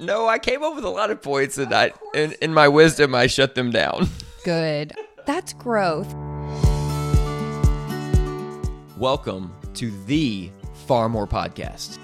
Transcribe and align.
no, 0.00 0.28
I 0.28 0.38
came 0.38 0.62
up 0.62 0.76
with 0.76 0.84
a 0.84 0.88
lot 0.88 1.10
of 1.10 1.20
points, 1.20 1.58
and 1.58 1.74
I, 1.74 1.90
in, 2.14 2.32
in 2.40 2.54
my 2.54 2.68
wisdom, 2.68 3.16
I 3.16 3.26
shut 3.26 3.56
them 3.56 3.72
down. 3.72 4.08
Good. 4.44 4.92
That's 5.26 5.52
growth. 5.52 6.14
Welcome 8.96 9.52
to 9.74 9.90
the 10.04 10.52
Far 10.86 11.08
More 11.08 11.26
Podcast. 11.26 11.98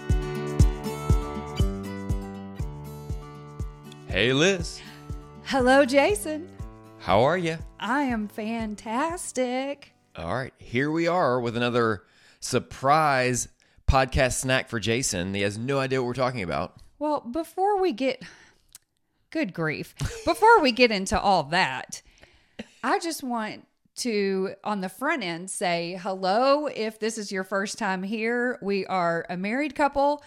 Hey, 4.09 4.33
Liz. 4.33 4.81
Hello, 5.45 5.85
Jason. 5.85 6.49
How 6.99 7.23
are 7.23 7.39
you? 7.39 7.59
I 7.79 8.03
am 8.03 8.27
fantastic. 8.27 9.93
All 10.17 10.35
right, 10.35 10.55
here 10.59 10.91
we 10.91 11.07
are 11.07 11.41
with 11.41 11.57
another 11.57 12.03
surprise 12.41 13.49
podcast 13.87 14.41
snack 14.41 14.69
for 14.69 14.81
Jason. 14.81 15.33
He 15.33 15.43
has 15.43 15.57
no 15.57 15.79
idea 15.79 16.01
what 16.01 16.09
we're 16.09 16.15
talking 16.15 16.43
about. 16.43 16.81
Well, 16.99 17.21
before 17.21 17.81
we 17.81 17.93
get 17.93 18.23
good 19.31 19.53
grief, 19.53 19.95
before 20.25 20.61
we 20.61 20.73
get 20.73 20.91
into 20.91 21.19
all 21.19 21.43
that, 21.45 22.03
I 22.83 22.99
just 22.99 23.23
want 23.23 23.67
to 23.97 24.55
on 24.65 24.81
the 24.81 24.89
front 24.89 25.23
end 25.23 25.51
say 25.51 25.99
hello 26.03 26.67
if 26.67 26.99
this 26.99 27.17
is 27.19 27.31
your 27.31 27.45
first 27.45 27.79
time 27.79 28.03
here. 28.03 28.59
We 28.63 28.87
are 28.87 29.27
a 29.29 29.37
married 29.37 29.75
couple 29.75 30.23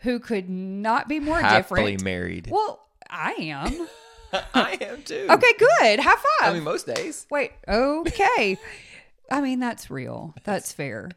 who 0.00 0.18
could 0.18 0.48
not 0.48 1.08
be 1.08 1.20
more 1.20 1.40
Happily 1.40 1.92
different. 1.92 2.04
married. 2.04 2.48
Well, 2.50 2.86
I 3.08 3.32
am. 3.32 3.88
I 4.54 4.76
am 4.80 5.02
too. 5.02 5.26
Okay, 5.30 5.52
good. 5.58 6.00
High 6.00 6.16
five. 6.16 6.50
I 6.50 6.52
mean, 6.52 6.64
most 6.64 6.86
days. 6.86 7.26
Wait, 7.30 7.52
okay. 7.66 8.58
I 9.30 9.40
mean, 9.40 9.60
that's 9.60 9.90
real. 9.90 10.34
That's 10.44 10.72
fair. 10.72 11.10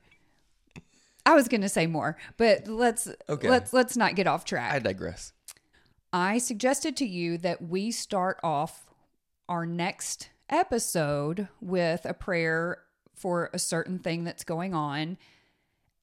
I 1.25 1.35
was 1.35 1.47
going 1.47 1.61
to 1.61 1.69
say 1.69 1.85
more, 1.87 2.17
but 2.37 2.67
let's 2.67 3.07
Okay. 3.27 3.49
let's 3.49 3.73
let's 3.73 3.95
not 3.97 4.15
get 4.15 4.27
off 4.27 4.45
track. 4.45 4.73
I 4.73 4.79
digress. 4.79 5.33
I 6.11 6.37
suggested 6.39 6.95
to 6.97 7.05
you 7.05 7.37
that 7.39 7.61
we 7.61 7.91
start 7.91 8.39
off 8.43 8.87
our 9.47 9.65
next 9.65 10.29
episode 10.49 11.47
with 11.61 12.05
a 12.05 12.13
prayer 12.13 12.79
for 13.13 13.49
a 13.53 13.59
certain 13.59 13.99
thing 13.99 14.23
that's 14.23 14.43
going 14.43 14.73
on. 14.73 15.17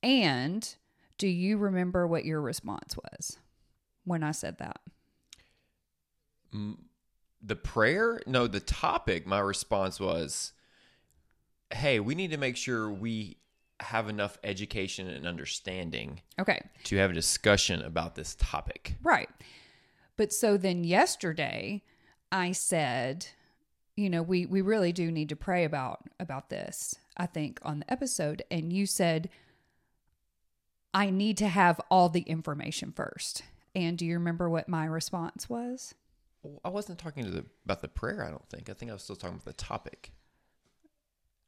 And 0.02 0.76
do 1.18 1.26
you 1.26 1.56
remember 1.56 2.06
what 2.06 2.24
your 2.24 2.40
response 2.40 2.96
was 2.96 3.38
when 4.04 4.22
I 4.22 4.30
said 4.30 4.58
that? 4.58 4.80
The 7.42 7.56
prayer? 7.56 8.20
No, 8.26 8.46
the 8.46 8.60
topic. 8.60 9.26
My 9.26 9.40
response 9.40 9.98
was, 10.00 10.52
"Hey, 11.72 12.00
we 12.00 12.14
need 12.14 12.30
to 12.30 12.36
make 12.38 12.56
sure 12.56 12.90
we 12.90 13.38
have 13.80 14.08
enough 14.08 14.38
education 14.42 15.06
and 15.08 15.26
understanding 15.26 16.22
Okay. 16.38 16.60
to 16.84 16.96
have 16.96 17.10
a 17.10 17.14
discussion 17.14 17.82
about 17.82 18.14
this 18.14 18.34
topic." 18.38 18.96
Right. 19.02 19.28
But 20.16 20.32
so 20.32 20.56
then 20.56 20.84
yesterday 20.84 21.82
I 22.32 22.52
said, 22.52 23.26
you 23.96 24.08
know, 24.10 24.22
we 24.22 24.46
we 24.46 24.60
really 24.62 24.92
do 24.92 25.10
need 25.10 25.28
to 25.28 25.36
pray 25.36 25.64
about 25.64 26.08
about 26.18 26.48
this, 26.50 26.94
I 27.16 27.26
think 27.26 27.58
on 27.62 27.80
the 27.80 27.92
episode 27.92 28.42
and 28.50 28.72
you 28.72 28.86
said 28.86 29.28
I 30.94 31.10
need 31.10 31.36
to 31.38 31.48
have 31.48 31.78
all 31.90 32.08
the 32.08 32.22
information 32.22 32.90
first. 32.92 33.42
And 33.74 33.98
do 33.98 34.06
you 34.06 34.14
remember 34.14 34.48
what 34.48 34.68
my 34.68 34.86
response 34.86 35.46
was? 35.48 35.94
I 36.64 36.70
wasn't 36.70 36.98
talking 36.98 37.24
to 37.24 37.30
the, 37.30 37.44
about 37.66 37.82
the 37.82 37.88
prayer. 37.88 38.24
I 38.24 38.30
don't 38.30 38.48
think. 38.48 38.70
I 38.70 38.72
think 38.72 38.90
I 38.90 38.94
was 38.94 39.02
still 39.02 39.16
talking 39.16 39.34
about 39.34 39.44
the 39.44 39.52
topic. 39.52 40.12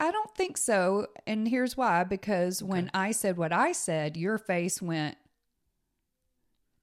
I 0.00 0.10
don't 0.10 0.34
think 0.34 0.56
so. 0.56 1.08
And 1.26 1.48
here's 1.48 1.76
why 1.76 2.04
because 2.04 2.62
when 2.62 2.90
I 2.94 3.10
said 3.10 3.36
what 3.36 3.52
I 3.52 3.72
said, 3.72 4.16
your 4.16 4.38
face 4.38 4.80
went 4.80 5.16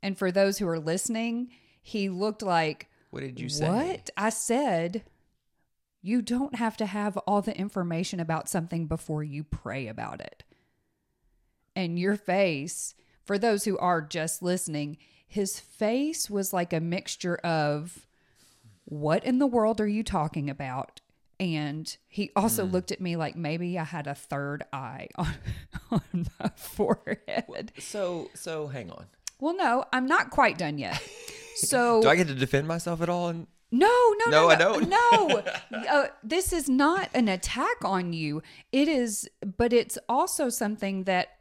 and 0.06 0.16
for 0.16 0.32
those 0.32 0.60
who 0.60 0.68
are 0.68 0.80
listening, 0.80 1.50
he 1.82 2.10
looked 2.10 2.44
like 2.44 2.90
What 3.10 3.22
did 3.22 3.40
you 3.40 3.50
say? 3.50 3.68
What? 3.68 4.12
I 4.16 4.30
said 4.30 5.04
you 6.04 6.22
don't 6.22 6.54
have 6.54 6.78
to 6.78 6.86
have 6.86 7.18
all 7.18 7.42
the 7.42 7.58
information 7.58 8.20
about 8.20 8.48
something 8.48 8.86
before 8.86 9.24
you 9.24 9.44
pray 9.44 9.88
about 9.88 10.22
it. 10.22 10.44
And 11.76 11.98
your 11.98 12.16
face, 12.16 12.94
for 13.24 13.40
those 13.40 13.66
who 13.66 13.80
are 13.80 14.04
just 14.04 14.44
listening, 14.44 14.98
his 15.28 15.60
face 15.60 16.30
was 16.30 16.54
like 16.54 16.72
a 16.72 16.80
mixture 16.80 17.38
of 17.38 18.06
what 18.84 19.26
in 19.26 19.40
the 19.40 19.48
world 19.48 19.82
are 19.82 19.88
you 19.88 20.04
talking 20.04 20.48
about? 20.48 21.02
And 21.40 21.96
he 22.08 22.32
also 22.36 22.64
looked 22.66 22.92
at 22.92 23.02
me 23.02 23.16
like 23.18 23.36
maybe 23.36 23.78
I 23.78 23.84
had 23.84 24.08
a 24.08 24.16
third 24.16 24.64
eye 24.72 25.08
on, 25.16 25.34
on 25.92 26.28
my 26.40 26.50
forehead. 26.56 27.74
So, 27.80 28.30
so 28.34 28.68
hang 28.68 28.92
on. 28.92 29.06
Well, 29.40 29.56
no, 29.56 29.84
I'm 29.92 30.06
not 30.06 30.30
quite 30.30 30.58
done 30.58 30.78
yet. 30.78 31.02
So 31.58 32.02
Do 32.02 32.10
I 32.10 32.18
get 32.18 32.28
to 32.28 32.36
defend 32.36 32.68
myself 32.68 33.02
at 33.02 33.08
all? 33.08 33.30
And 33.30 33.48
No, 33.72 33.88
no, 34.26 34.30
No, 34.30 34.42
no, 34.42 34.50
I 34.50 34.56
don't. 34.56 34.90
No, 34.90 35.44
uh, 35.90 36.08
this 36.22 36.52
is 36.52 36.68
not 36.68 37.10
an 37.14 37.30
attack 37.30 37.78
on 37.86 38.12
you. 38.12 38.44
It 38.74 38.90
is, 38.90 39.30
but 39.58 39.72
it's 39.72 39.98
also 40.10 40.50
something 40.50 41.06
that 41.06 41.38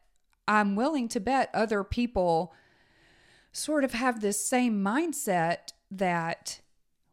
I'm 0.47 0.77
willing 0.77 1.09
to 1.09 1.19
bet 1.19 1.51
other 1.53 1.83
people 1.83 2.55
sort 3.51 3.83
of 3.83 3.93
have 3.93 4.21
this 4.21 4.39
same 4.39 4.85
mindset 4.85 5.73
that, 5.91 6.61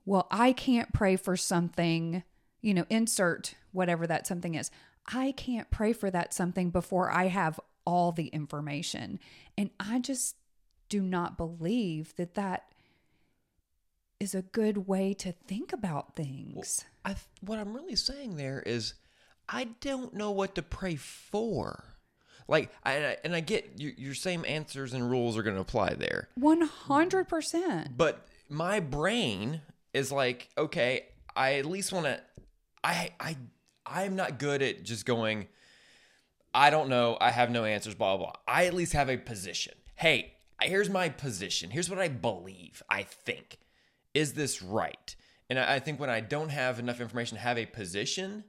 well, 0.05 0.27
I 0.29 0.53
can't 0.53 0.93
pray 0.93 1.15
for 1.15 1.35
something, 1.35 2.21
you 2.61 2.73
know, 2.73 2.85
insert 2.89 3.55
whatever 3.71 4.07
that 4.07 4.27
something 4.27 4.55
is. 4.55 4.71
I 5.11 5.31
can't 5.31 5.69
pray 5.71 5.93
for 5.93 6.11
that 6.11 6.33
something 6.33 6.69
before 6.69 7.11
I 7.11 7.27
have 7.27 7.59
all 7.85 8.11
the 8.11 8.27
information. 8.27 9.19
And 9.57 9.71
I 9.79 9.99
just 9.99 10.35
do 10.89 11.01
not 11.01 11.37
believe 11.37 12.15
that 12.17 12.35
that 12.35 12.71
is 14.19 14.35
a 14.35 14.43
good 14.43 14.87
way 14.87 15.13
to 15.15 15.31
think 15.31 15.73
about 15.73 16.15
things. 16.15 16.85
I, 17.03 17.15
what 17.41 17.57
I'm 17.57 17.73
really 17.73 17.95
saying 17.95 18.37
there 18.37 18.61
is, 18.63 18.93
I 19.49 19.69
don't 19.79 20.13
know 20.13 20.29
what 20.31 20.53
to 20.55 20.61
pray 20.61 20.95
for. 20.95 21.85
Like, 22.47 22.71
I, 22.83 23.17
and 23.23 23.35
I 23.35 23.39
get 23.39 23.79
your, 23.79 23.93
your 23.97 24.13
same 24.13 24.45
answers 24.47 24.93
and 24.93 25.09
rules 25.09 25.37
are 25.37 25.43
going 25.43 25.55
to 25.55 25.61
apply 25.61 25.95
there. 25.95 26.29
100%. 26.39 27.97
But 27.97 28.27
my 28.49 28.79
brain 28.79 29.61
is 29.93 30.11
like, 30.11 30.49
okay, 30.57 31.05
I 31.35 31.55
at 31.55 31.65
least 31.65 31.91
want 31.91 32.05
to. 32.05 32.21
I 32.83 33.11
I 33.19 33.37
I'm 33.85 34.15
not 34.15 34.39
good 34.39 34.61
at 34.61 34.83
just 34.83 35.05
going. 35.05 35.47
I 36.53 36.69
don't 36.69 36.89
know. 36.89 37.17
I 37.21 37.31
have 37.31 37.49
no 37.49 37.65
answers. 37.65 37.95
Blah 37.95 38.17
blah. 38.17 38.25
blah. 38.27 38.35
I 38.47 38.65
at 38.65 38.73
least 38.73 38.93
have 38.93 39.09
a 39.09 39.17
position. 39.17 39.73
Hey, 39.95 40.33
here's 40.61 40.89
my 40.89 41.09
position. 41.09 41.69
Here's 41.69 41.89
what 41.89 41.99
I 41.99 42.07
believe. 42.07 42.83
I 42.89 43.03
think. 43.03 43.57
Is 44.13 44.33
this 44.33 44.61
right? 44.61 45.15
And 45.49 45.59
I, 45.59 45.75
I 45.75 45.79
think 45.79 45.99
when 45.99 46.09
I 46.09 46.19
don't 46.19 46.49
have 46.49 46.79
enough 46.79 46.99
information 46.99 47.37
to 47.37 47.43
have 47.43 47.57
a 47.57 47.65
position, 47.65 48.43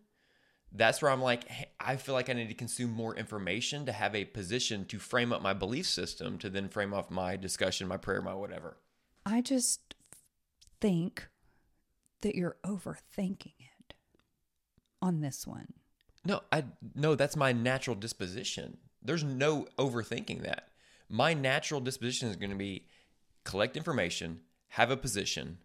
that's 0.75 1.03
where 1.03 1.11
I'm 1.11 1.23
like, 1.23 1.47
hey, 1.49 1.67
I 1.79 1.97
feel 1.97 2.15
like 2.15 2.31
I 2.31 2.33
need 2.33 2.49
to 2.49 2.55
consume 2.55 2.91
more 2.91 3.15
information 3.15 3.87
to 3.87 3.93
have 3.93 4.15
a 4.15 4.25
position 4.25 4.85
to 4.87 4.99
frame 4.99 5.33
up 5.33 5.43
my 5.43 5.53
belief 5.53 5.87
system 5.87 6.39
to 6.39 6.51
then 6.51 6.69
frame 6.69 6.95
off 6.95 7.11
my 7.11 7.37
discussion, 7.37 7.87
my 7.87 7.97
prayer, 7.97 8.23
my 8.23 8.35
whatever. 8.35 8.77
I 9.27 9.41
just 9.41 9.95
think 10.81 11.29
that 12.23 12.35
you're 12.35 12.57
overthinking 12.65 13.55
on 15.03 15.21
this 15.21 15.47
one. 15.47 15.67
No, 16.25 16.41
I 16.53 16.65
no, 16.95 17.15
that's 17.17 17.37
my 17.37 17.53
natural 17.53 17.97
disposition. 17.97 18.79
There's 19.03 19.25
no 19.25 19.67
overthinking 19.79 20.43
that. 20.45 20.69
My 21.09 21.35
natural 21.35 21.81
disposition 21.81 22.29
is 22.31 22.37
going 22.37 22.51
to 22.51 22.57
be 22.57 22.87
collect 23.45 23.77
information, 23.77 24.41
have 24.69 24.91
a 24.91 24.97
position, 24.97 25.59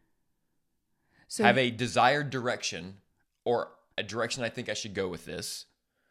So, 1.28 1.44
have 1.44 1.58
a 1.58 1.70
desired 1.70 2.30
direction 2.31 2.98
or 3.46 3.70
a 3.98 4.03
direction 4.03 4.44
I 4.44 4.50
think 4.50 4.68
I 4.68 4.74
should 4.74 4.94
go 4.96 5.08
with 5.08 5.25
this. 5.25 5.66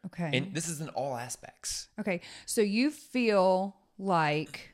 okay. 0.05 0.29
And 0.33 0.53
this 0.55 0.67
is 0.69 0.79
in 0.81 0.89
all 0.89 1.15
aspects. 1.17 1.89
okay. 1.99 2.21
So 2.45 2.61
you 2.61 2.89
feel 2.89 3.75
like 3.97 4.73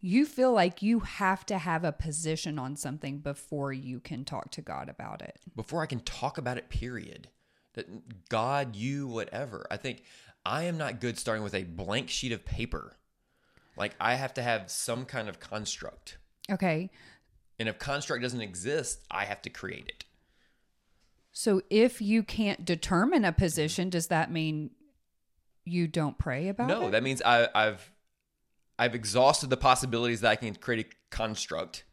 you 0.00 0.24
feel 0.24 0.52
like 0.52 0.82
you 0.82 1.00
have 1.00 1.44
to 1.46 1.58
have 1.58 1.84
a 1.84 1.92
position 1.92 2.58
on 2.58 2.76
something 2.76 3.18
before 3.18 3.72
you 3.72 4.00
can 4.00 4.24
talk 4.24 4.50
to 4.52 4.62
God 4.62 4.88
about 4.88 5.20
it. 5.20 5.38
Before 5.54 5.82
I 5.82 5.86
can 5.86 6.00
talk 6.00 6.38
about 6.38 6.56
it, 6.56 6.68
period. 6.68 7.28
That 7.74 8.28
God, 8.28 8.74
you, 8.76 9.06
whatever. 9.06 9.66
I 9.70 9.76
think 9.76 10.02
I 10.44 10.64
am 10.64 10.78
not 10.78 11.00
good 11.00 11.18
starting 11.18 11.44
with 11.44 11.54
a 11.54 11.64
blank 11.64 12.08
sheet 12.08 12.32
of 12.32 12.44
paper. 12.44 12.96
Like 13.76 13.94
I 14.00 14.14
have 14.14 14.34
to 14.34 14.42
have 14.42 14.70
some 14.70 15.04
kind 15.04 15.28
of 15.28 15.38
construct. 15.38 16.18
Okay. 16.50 16.90
And 17.58 17.68
if 17.68 17.78
construct 17.78 18.22
doesn't 18.22 18.40
exist, 18.40 19.00
I 19.10 19.26
have 19.26 19.42
to 19.42 19.50
create 19.50 19.88
it. 19.88 20.04
So 21.32 21.62
if 21.70 22.00
you 22.02 22.22
can't 22.22 22.64
determine 22.64 23.24
a 23.24 23.32
position, 23.32 23.90
does 23.90 24.08
that 24.08 24.32
mean 24.32 24.70
you 25.64 25.86
don't 25.86 26.18
pray 26.18 26.48
about 26.48 26.68
No, 26.68 26.80
it? 26.80 26.84
No, 26.84 26.90
that 26.90 27.02
means 27.02 27.22
I, 27.22 27.48
I've 27.54 27.90
I've 28.80 28.94
exhausted 28.94 29.50
the 29.50 29.56
possibilities 29.56 30.20
that 30.22 30.30
I 30.30 30.36
can 30.36 30.54
create 30.54 30.86
a 30.86 31.14
construct, 31.14 31.84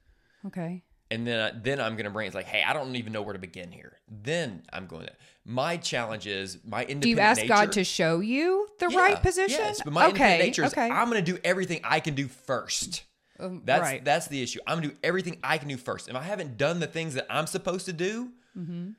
okay. 0.48 0.84
and 1.12 1.28
then 1.28 1.40
I, 1.40 1.52
then 1.68 1.80
I'm 1.82 1.96
gonna 1.98 2.10
bring 2.10 2.28
it's 2.28 2.36
like, 2.36 2.46
hey, 2.46 2.64
I 2.68 2.74
don't 2.74 2.96
even 2.96 3.12
know 3.14 3.22
where 3.22 3.34
to 3.34 3.40
begin 3.40 3.72
here. 3.72 3.98
Then 4.10 4.64
I'm 4.72 4.88
going 4.88 5.06
to. 5.08 5.14
My 5.46 5.78
challenge 5.78 6.28
is 6.28 6.58
my 6.66 6.82
independent. 6.82 7.02
Do 7.04 7.10
you 7.10 7.20
ask 7.20 7.38
nature, 7.42 7.48
God 7.50 7.72
to 7.74 7.84
show 7.84 8.20
you 8.20 8.68
the 8.80 8.88
Yeah, 8.90 9.00
right 9.00 9.22
position? 9.22 9.60
Yes, 9.60 9.82
but 9.84 9.94
my 9.94 10.06
independent 10.08 10.40
okay. 10.40 10.48
nature 10.48 10.64
is 10.66 10.74
okay. 10.74 10.90
I'm 10.90 11.08
gonna 11.10 11.22
do 11.22 11.38
everything 11.44 11.82
I 11.84 12.00
can 12.00 12.16
do 12.16 12.28
first. 12.28 13.04
Um, 13.40 13.62
That's 13.66 13.82
right. 13.82 14.04
that's 14.04 14.28
the 14.28 14.42
issue. 14.42 14.60
I'm 14.66 14.78
gonna 14.78 14.88
do 14.90 14.98
everything 15.04 15.38
I 15.44 15.58
can 15.60 15.68
do 15.68 15.78
first. 15.78 16.10
If 16.10 16.16
I 16.16 16.24
haven't 16.24 16.58
done 16.58 16.80
the 16.80 16.88
things 16.88 17.14
that 17.16 17.28
I'm 17.30 17.48
supposed 17.48 17.86
to 17.86 17.94
do, 17.94 18.32
Mm-hmm. 18.58 18.92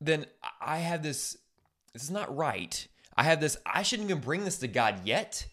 then 0.00 0.26
I 0.60 0.78
have 0.78 1.02
this. 1.02 1.36
This 1.92 2.04
is 2.04 2.10
not 2.10 2.34
right. 2.36 2.86
I 3.16 3.24
have 3.24 3.40
this. 3.40 3.56
I 3.66 3.82
shouldn't 3.82 4.08
even 4.08 4.22
bring 4.22 4.44
this 4.44 4.58
to 4.58 4.68
God 4.68 5.00
yet, 5.04 5.44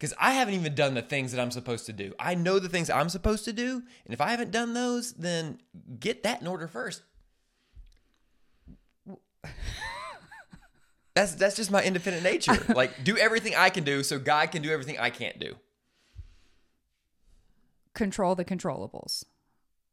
because 0.00 0.14
I 0.18 0.32
haven't 0.32 0.54
even 0.54 0.74
done 0.74 0.94
the 0.94 1.02
things 1.02 1.30
that 1.32 1.40
I'm 1.42 1.50
supposed 1.50 1.84
to 1.86 1.92
do. 1.92 2.14
I 2.18 2.34
know 2.34 2.58
the 2.58 2.70
things 2.70 2.88
I'm 2.88 3.10
supposed 3.10 3.44
to 3.44 3.52
do, 3.52 3.82
and 4.06 4.14
if 4.14 4.20
I 4.22 4.30
haven't 4.30 4.50
done 4.50 4.72
those, 4.72 5.12
then 5.12 5.58
get 5.98 6.22
that 6.22 6.40
in 6.40 6.46
order 6.46 6.66
first. 6.66 7.02
That's 11.12 11.34
that's 11.34 11.56
just 11.56 11.72
my 11.72 11.82
independent 11.82 12.22
nature. 12.22 12.56
Like 12.74 13.02
do 13.02 13.18
everything 13.18 13.54
I 13.56 13.68
can 13.68 13.82
do, 13.82 14.04
so 14.04 14.18
God 14.18 14.52
can 14.52 14.62
do 14.62 14.70
everything 14.70 14.96
I 14.98 15.10
can't 15.10 15.40
do. 15.40 15.56
Control 17.94 18.36
the 18.36 18.44
controllables, 18.44 19.24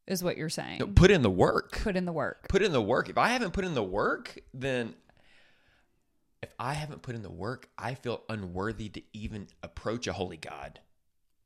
is 0.06 0.24
what 0.24 0.38
you're 0.38 0.48
saying. 0.48 0.77
No, 0.80 0.86
put 0.86 1.10
in 1.10 1.24
the 1.24 1.30
work. 1.31 1.80
Put 1.81 1.98
in 1.98 2.06
the 2.06 2.13
work. 2.13 2.48
put 2.48 2.62
in 2.62 2.71
the 2.71 2.83
work. 2.83 3.10
If 3.10 3.18
I 3.18 3.30
haven't 3.30 3.51
put 3.51 3.65
in 3.65 3.74
the 3.74 3.83
work, 3.83 4.38
then 4.53 4.94
if 6.42 6.54
I 6.60 6.74
haven't 6.74 7.01
put 7.01 7.16
in 7.16 7.24
the 7.24 7.31
work, 7.31 7.69
I 7.78 7.94
feel 7.95 8.24
unworthy 8.30 8.89
to 8.89 9.01
even 9.13 9.48
approach 9.63 10.07
a 10.07 10.13
holy 10.13 10.38
God. 10.38 10.80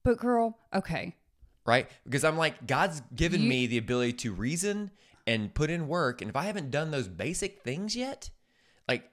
But 0.03 0.17
girl, 0.17 0.57
okay. 0.73 1.15
Right? 1.65 1.89
Because 2.03 2.23
I'm 2.23 2.37
like, 2.37 2.65
God's 2.67 3.01
given 3.15 3.41
You- 3.43 3.49
me 3.49 3.67
the 3.67 3.77
ability 3.77 4.13
to 4.13 4.33
reason 4.33 4.91
and 5.27 5.53
put 5.53 5.69
in 5.69 5.87
work. 5.87 6.21
And 6.21 6.29
if 6.29 6.35
I 6.35 6.43
haven't 6.45 6.71
done 6.71 6.91
those 6.91 7.07
basic 7.07 7.61
things 7.61 7.95
yet, 7.95 8.29
like, 8.89 9.09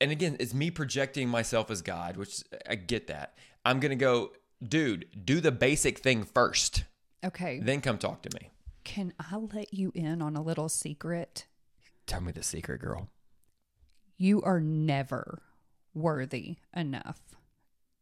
and 0.00 0.10
again, 0.12 0.36
it's 0.38 0.54
me 0.54 0.70
projecting 0.70 1.28
myself 1.28 1.70
as 1.70 1.82
God, 1.82 2.16
which 2.16 2.42
I 2.68 2.76
get 2.76 3.08
that. 3.08 3.36
I'm 3.64 3.80
going 3.80 3.90
to 3.90 3.96
go, 3.96 4.32
dude, 4.66 5.06
do 5.24 5.40
the 5.40 5.50
basic 5.52 5.98
thing 5.98 6.22
first, 6.22 6.84
Okay. 7.24 7.58
then 7.60 7.80
come 7.80 7.98
talk 7.98 8.22
to 8.22 8.30
me. 8.40 8.50
Can 8.84 9.12
I 9.18 9.36
let 9.36 9.74
you 9.74 9.90
in 9.94 10.22
on 10.22 10.36
a 10.36 10.40
little 10.42 10.68
secret? 10.68 11.46
Tell 12.06 12.20
me 12.20 12.30
the 12.32 12.42
secret, 12.44 12.80
girl. 12.80 13.08
You 14.18 14.42
are 14.42 14.60
never 14.60 15.42
worthy 15.94 16.56
enough 16.76 17.20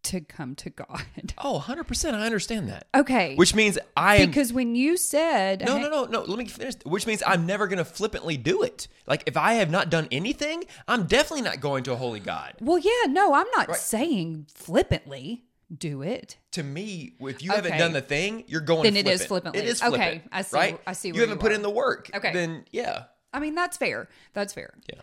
to 0.04 0.20
come 0.20 0.54
to 0.54 0.70
God. 0.70 1.34
Oh, 1.38 1.62
100%. 1.66 2.14
I 2.14 2.24
understand 2.24 2.68
that. 2.68 2.86
Okay. 2.94 3.34
Which 3.34 3.54
means 3.54 3.78
I 3.96 4.16
am. 4.16 4.28
because 4.28 4.52
when 4.52 4.74
you 4.74 4.96
said 4.96 5.64
No, 5.66 5.78
no, 5.78 5.88
no, 5.90 6.04
no. 6.04 6.22
Let 6.22 6.38
me 6.38 6.46
finish. 6.46 6.74
Which 6.84 7.06
means 7.06 7.22
I'm 7.26 7.44
never 7.44 7.66
going 7.66 7.78
to 7.78 7.84
flippantly 7.84 8.36
do 8.36 8.62
it. 8.62 8.88
Like, 9.06 9.24
if 9.26 9.36
I 9.36 9.54
have 9.54 9.70
not 9.70 9.90
done 9.90 10.08
anything, 10.10 10.64
I'm 10.88 11.06
definitely 11.06 11.42
not 11.42 11.60
going 11.60 11.82
to 11.84 11.92
a 11.92 11.96
holy 11.96 12.20
God. 12.20 12.54
Well, 12.60 12.78
yeah, 12.78 13.08
no, 13.12 13.34
I'm 13.34 13.46
not 13.56 13.68
Right. 13.68 13.76
saying 13.76 14.46
flippantly 14.54 15.44
do 15.76 16.02
it. 16.02 16.38
To 16.52 16.62
me, 16.62 17.14
if 17.20 17.42
you 17.42 17.50
haven't 17.50 17.76
done 17.76 17.92
the 17.92 18.00
thing, 18.00 18.44
you're 18.46 18.60
going 18.60 18.84
Then 18.84 18.96
it 18.96 19.06
is 19.08 19.26
flippant. 19.26 19.56
flippantly. 19.56 19.62
It 19.62 19.68
is 19.68 19.82
Okay. 19.82 20.22
I 20.30 20.42
see- 20.42 20.56
Right? 20.56 20.80
I 20.86 20.92
see 20.92 21.08
You 21.08 21.14
haven't 21.20 21.30
you 21.36 21.40
put 21.40 21.52
in 21.52 21.62
the 21.62 21.70
work. 21.70 22.10
Okay. 22.14 22.32
Then, 22.32 22.64
yeah. 22.70 23.04
I 23.34 23.40
mean, 23.40 23.54
that's 23.56 23.76
fair. 23.76 24.08
That's 24.32 24.54
fair. 24.54 24.72
Yeah. 24.88 25.00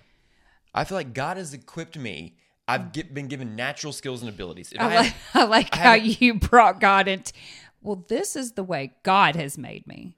I 0.73 0.83
feel 0.83 0.97
like 0.97 1.13
God 1.13 1.37
has 1.37 1.53
equipped 1.53 1.97
me. 1.97 2.35
I've 2.67 2.91
get, 2.93 3.13
been 3.13 3.27
given 3.27 3.55
natural 3.55 3.91
skills 3.93 4.21
and 4.21 4.29
abilities. 4.29 4.71
If 4.71 4.79
I, 4.79 4.85
I, 4.85 4.95
like, 4.95 5.13
I 5.33 5.43
like 5.43 5.75
I 5.75 5.77
how 5.77 5.93
you 5.95 6.35
brought 6.35 6.79
God 6.79 7.07
into. 7.07 7.33
Well, 7.81 8.05
this 8.07 8.35
is 8.35 8.53
the 8.53 8.63
way 8.63 8.93
God 9.03 9.35
has 9.35 9.57
made 9.57 9.85
me 9.85 10.15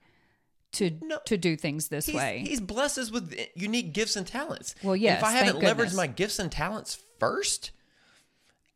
to 0.73 0.91
No. 1.01 1.19
to 1.25 1.37
do 1.37 1.55
things 1.57 1.87
this 1.87 2.05
he's, 2.05 2.15
way. 2.15 2.43
he's 2.45 2.61
blessed 2.61 2.99
us 2.99 3.11
with 3.11 3.33
unique 3.55 3.93
gifts 3.93 4.15
and 4.15 4.27
talents. 4.27 4.75
Well, 4.83 4.93
And 4.93 5.01
yes, 5.01 5.19
If 5.19 5.23
I 5.23 5.31
haven't 5.31 5.61
leveraged 5.61 5.75
goodness. 5.77 5.95
my 5.95 6.07
gifts 6.07 6.37
and 6.37 6.51
talents 6.51 7.03
first, 7.19 7.71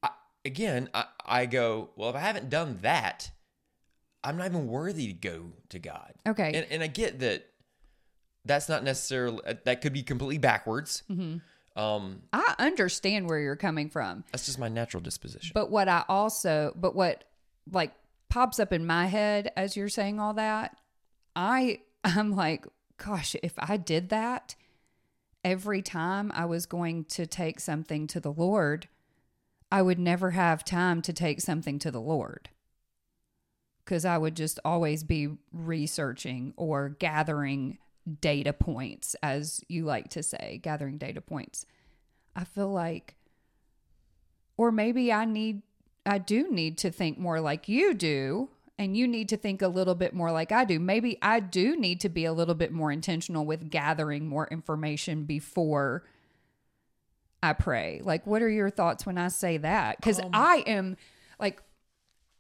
I, 0.02 0.10
again, 0.44 0.90
I, 0.94 1.06
I 1.26 1.46
go, 1.46 1.92
well, 1.96 2.10
if 2.10 2.16
I 2.16 2.20
haven't 2.22 2.50
done 2.50 2.80
that, 2.81 3.30
I'm 4.24 4.38
not 4.38 4.48
even 4.48 4.68
worthy 4.68 5.08
to 5.08 5.14
go 5.14 5.52
to 5.70 5.78
God. 5.80 6.14
Okay. 6.28 6.52
And, 6.56 6.66
and 6.72 6.84
I 6.84 6.88
get 6.88 7.20
that 7.20 7.46
that's 8.46 8.68
not 8.70 8.84
necessarily, 8.84 9.40
that 9.66 9.81
could 9.81 9.94
be 9.94 10.02
completely 10.02 10.40
backwards. 10.40 11.04
Mm-hmm. 11.12 11.38
Um, 11.75 12.24
I 12.33 12.56
understand 12.60 13.30
where 13.30 13.39
you're 13.39 13.56
coming 13.56 13.89
from. 13.89 14.24
that's 14.31 14.45
just 14.45 14.60
my 14.60 14.68
natural 14.69 15.01
disposition. 15.01 15.51
But 15.54 15.71
what 15.71 15.88
I 15.88 16.04
also, 16.10 16.74
but 16.75 16.95
what 16.95 17.24
like 17.71 17.94
pops 18.30 18.60
up 18.60 18.74
in 18.74 18.86
my 18.86 19.07
head 19.07 19.51
as 19.56 19.77
you're 19.77 19.89
saying 19.89 20.19
all 20.19 20.33
that, 20.33 20.77
I 21.36 21.81
I'm 22.04 22.36
like, 22.36 22.66
gosh, 22.98 23.36
if 23.44 23.54
I 23.57 23.77
did 23.77 24.10
that 24.10 24.56
every 25.44 25.81
time 25.81 26.31
I 26.33 26.45
was 26.45 26.66
going 26.66 27.06
to 27.06 27.25
take 27.25 27.60
something 27.60 28.07
to 28.07 28.19
the 28.19 28.31
Lord, 28.31 28.88
I 29.71 29.81
would 29.81 30.00
never 30.00 30.31
have 30.31 30.66
time 30.66 31.01
to 31.04 31.13
take 31.13 31.39
something 31.39 31.80
to 31.80 31.92
the 31.92 32.01
Lord. 32.01 32.50
Cuz 33.86 34.06
I 34.06 34.18
would 34.18 34.36
just 34.36 34.60
always 34.66 35.04
be 35.04 35.38
researching 35.51 36.54
or 36.57 36.89
gathering 36.89 37.77
data 38.22 38.54
points 38.54 39.16
as 39.22 39.62
you 39.68 39.86
like 39.86 40.10
to 40.10 40.24
say, 40.24 40.60
gathering 40.63 40.98
data 40.98 41.22
points. 41.22 41.66
I 42.36 42.44
feel 42.44 42.72
like 42.72 43.16
or 44.57 44.72
maybe 44.72 45.12
I 45.12 45.25
need 45.25 45.62
I 46.06 46.18
do 46.18 46.51
need 46.51 46.78
to 46.80 46.92
think 46.92 47.18
more 47.18 47.40
like 47.40 47.69
you 47.69 47.94
do 47.94 48.50
and 48.78 48.96
you 48.96 49.07
need 49.07 49.30
to 49.30 49.38
think 49.38 49.62
a 49.62 49.68
little 49.68 49.96
bit 49.96 50.13
more 50.13 50.31
like 50.31 50.51
I 50.51 50.66
do. 50.66 50.80
Maybe 50.80 51.18
I 51.22 51.40
do 51.40 51.75
need 51.78 52.01
to 52.01 52.10
be 52.10 52.25
a 52.25 52.34
little 52.34 52.56
bit 52.56 52.72
more 52.72 52.92
intentional 52.92 53.46
with 53.46 53.69
gathering 53.69 54.28
more 54.28 54.48
information 54.48 55.24
before 55.24 56.04
I 57.42 57.54
pray. 57.54 58.02
Like 58.04 58.28
what 58.28 58.42
are 58.42 58.50
your 58.50 58.69
thoughts 58.69 59.06
when 59.06 59.18
I 59.18 59.30
say 59.30 59.57
that? 59.57 60.02
Cuz 60.02 60.19
um, 60.19 60.31
I 60.34 60.63
am 60.68 60.98
like 61.40 61.62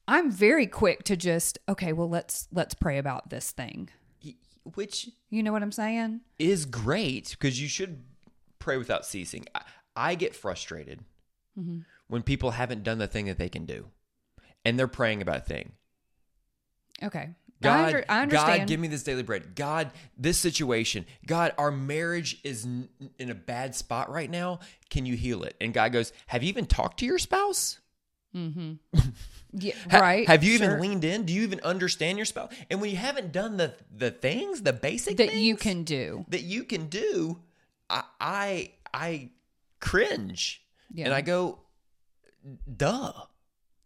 I'm 0.07 0.31
very 0.31 0.67
quick 0.67 1.03
to 1.03 1.15
just 1.15 1.57
okay, 1.69 1.93
well 1.93 2.09
let's 2.09 2.47
let's 2.51 2.73
pray 2.73 2.97
about 2.97 3.29
this 3.29 3.51
thing. 3.51 3.89
Which 4.75 5.09
You 5.29 5.43
know 5.43 5.51
what 5.51 5.63
I'm 5.63 5.71
saying? 5.71 6.21
is 6.37 6.65
great 6.65 7.29
because 7.31 7.61
you 7.61 7.67
should 7.67 8.03
pray 8.59 8.77
without 8.77 9.05
ceasing. 9.05 9.45
I, 9.55 9.61
I 9.95 10.15
get 10.15 10.35
frustrated 10.35 11.03
Mm-hmm. 11.59 11.79
when 12.07 12.21
people 12.23 12.51
haven't 12.51 12.83
done 12.83 12.99
the 12.99 13.07
thing 13.07 13.25
that 13.25 13.37
they 13.37 13.49
can 13.49 13.65
do 13.65 13.87
and 14.63 14.79
they're 14.79 14.87
praying 14.87 15.21
about 15.21 15.37
a 15.37 15.41
thing. 15.41 15.73
Okay. 17.03 17.29
I, 17.29 17.35
God, 17.61 17.85
under, 17.87 18.05
I 18.07 18.21
understand. 18.21 18.59
God, 18.61 18.67
give 18.67 18.79
me 18.79 18.87
this 18.87 19.03
daily 19.03 19.23
bread. 19.23 19.55
God, 19.55 19.91
this 20.17 20.37
situation. 20.37 21.05
God, 21.27 21.53
our 21.57 21.71
marriage 21.71 22.39
is 22.45 22.63
in 22.65 23.29
a 23.29 23.35
bad 23.35 23.75
spot 23.75 24.09
right 24.09 24.29
now. 24.29 24.59
Can 24.89 25.05
you 25.05 25.15
heal 25.17 25.43
it? 25.43 25.55
And 25.59 25.73
God 25.73 25.91
goes, 25.91 26.13
Have 26.27 26.43
you 26.43 26.49
even 26.49 26.65
talked 26.65 26.99
to 26.99 27.05
your 27.05 27.19
spouse? 27.19 27.79
yeah, 28.33 29.73
Ha- 29.91 29.99
right. 29.99 30.27
Have 30.27 30.43
you 30.43 30.57
sure. 30.57 30.67
even 30.67 30.79
leaned 30.81 31.03
in? 31.03 31.25
Do 31.25 31.33
you 31.33 31.41
even 31.43 31.59
understand 31.61 32.17
your 32.17 32.25
spouse? 32.25 32.51
And 32.69 32.79
when 32.81 32.91
you 32.91 32.97
haven't 32.97 33.31
done 33.31 33.57
the 33.57 33.73
the 33.95 34.11
things, 34.11 34.61
the 34.61 34.73
basic 34.73 35.17
that 35.17 35.35
you 35.35 35.55
can 35.55 35.83
do? 35.83 36.25
that 36.29 36.41
you 36.43 36.63
can 36.63 36.87
do, 36.87 37.39
I 37.89 38.03
I, 38.19 38.71
I 38.93 39.29
cringe. 39.79 40.63
Yeah. 40.93 41.05
And 41.05 41.13
I 41.13 41.21
go, 41.21 41.59
duh. 42.77 43.13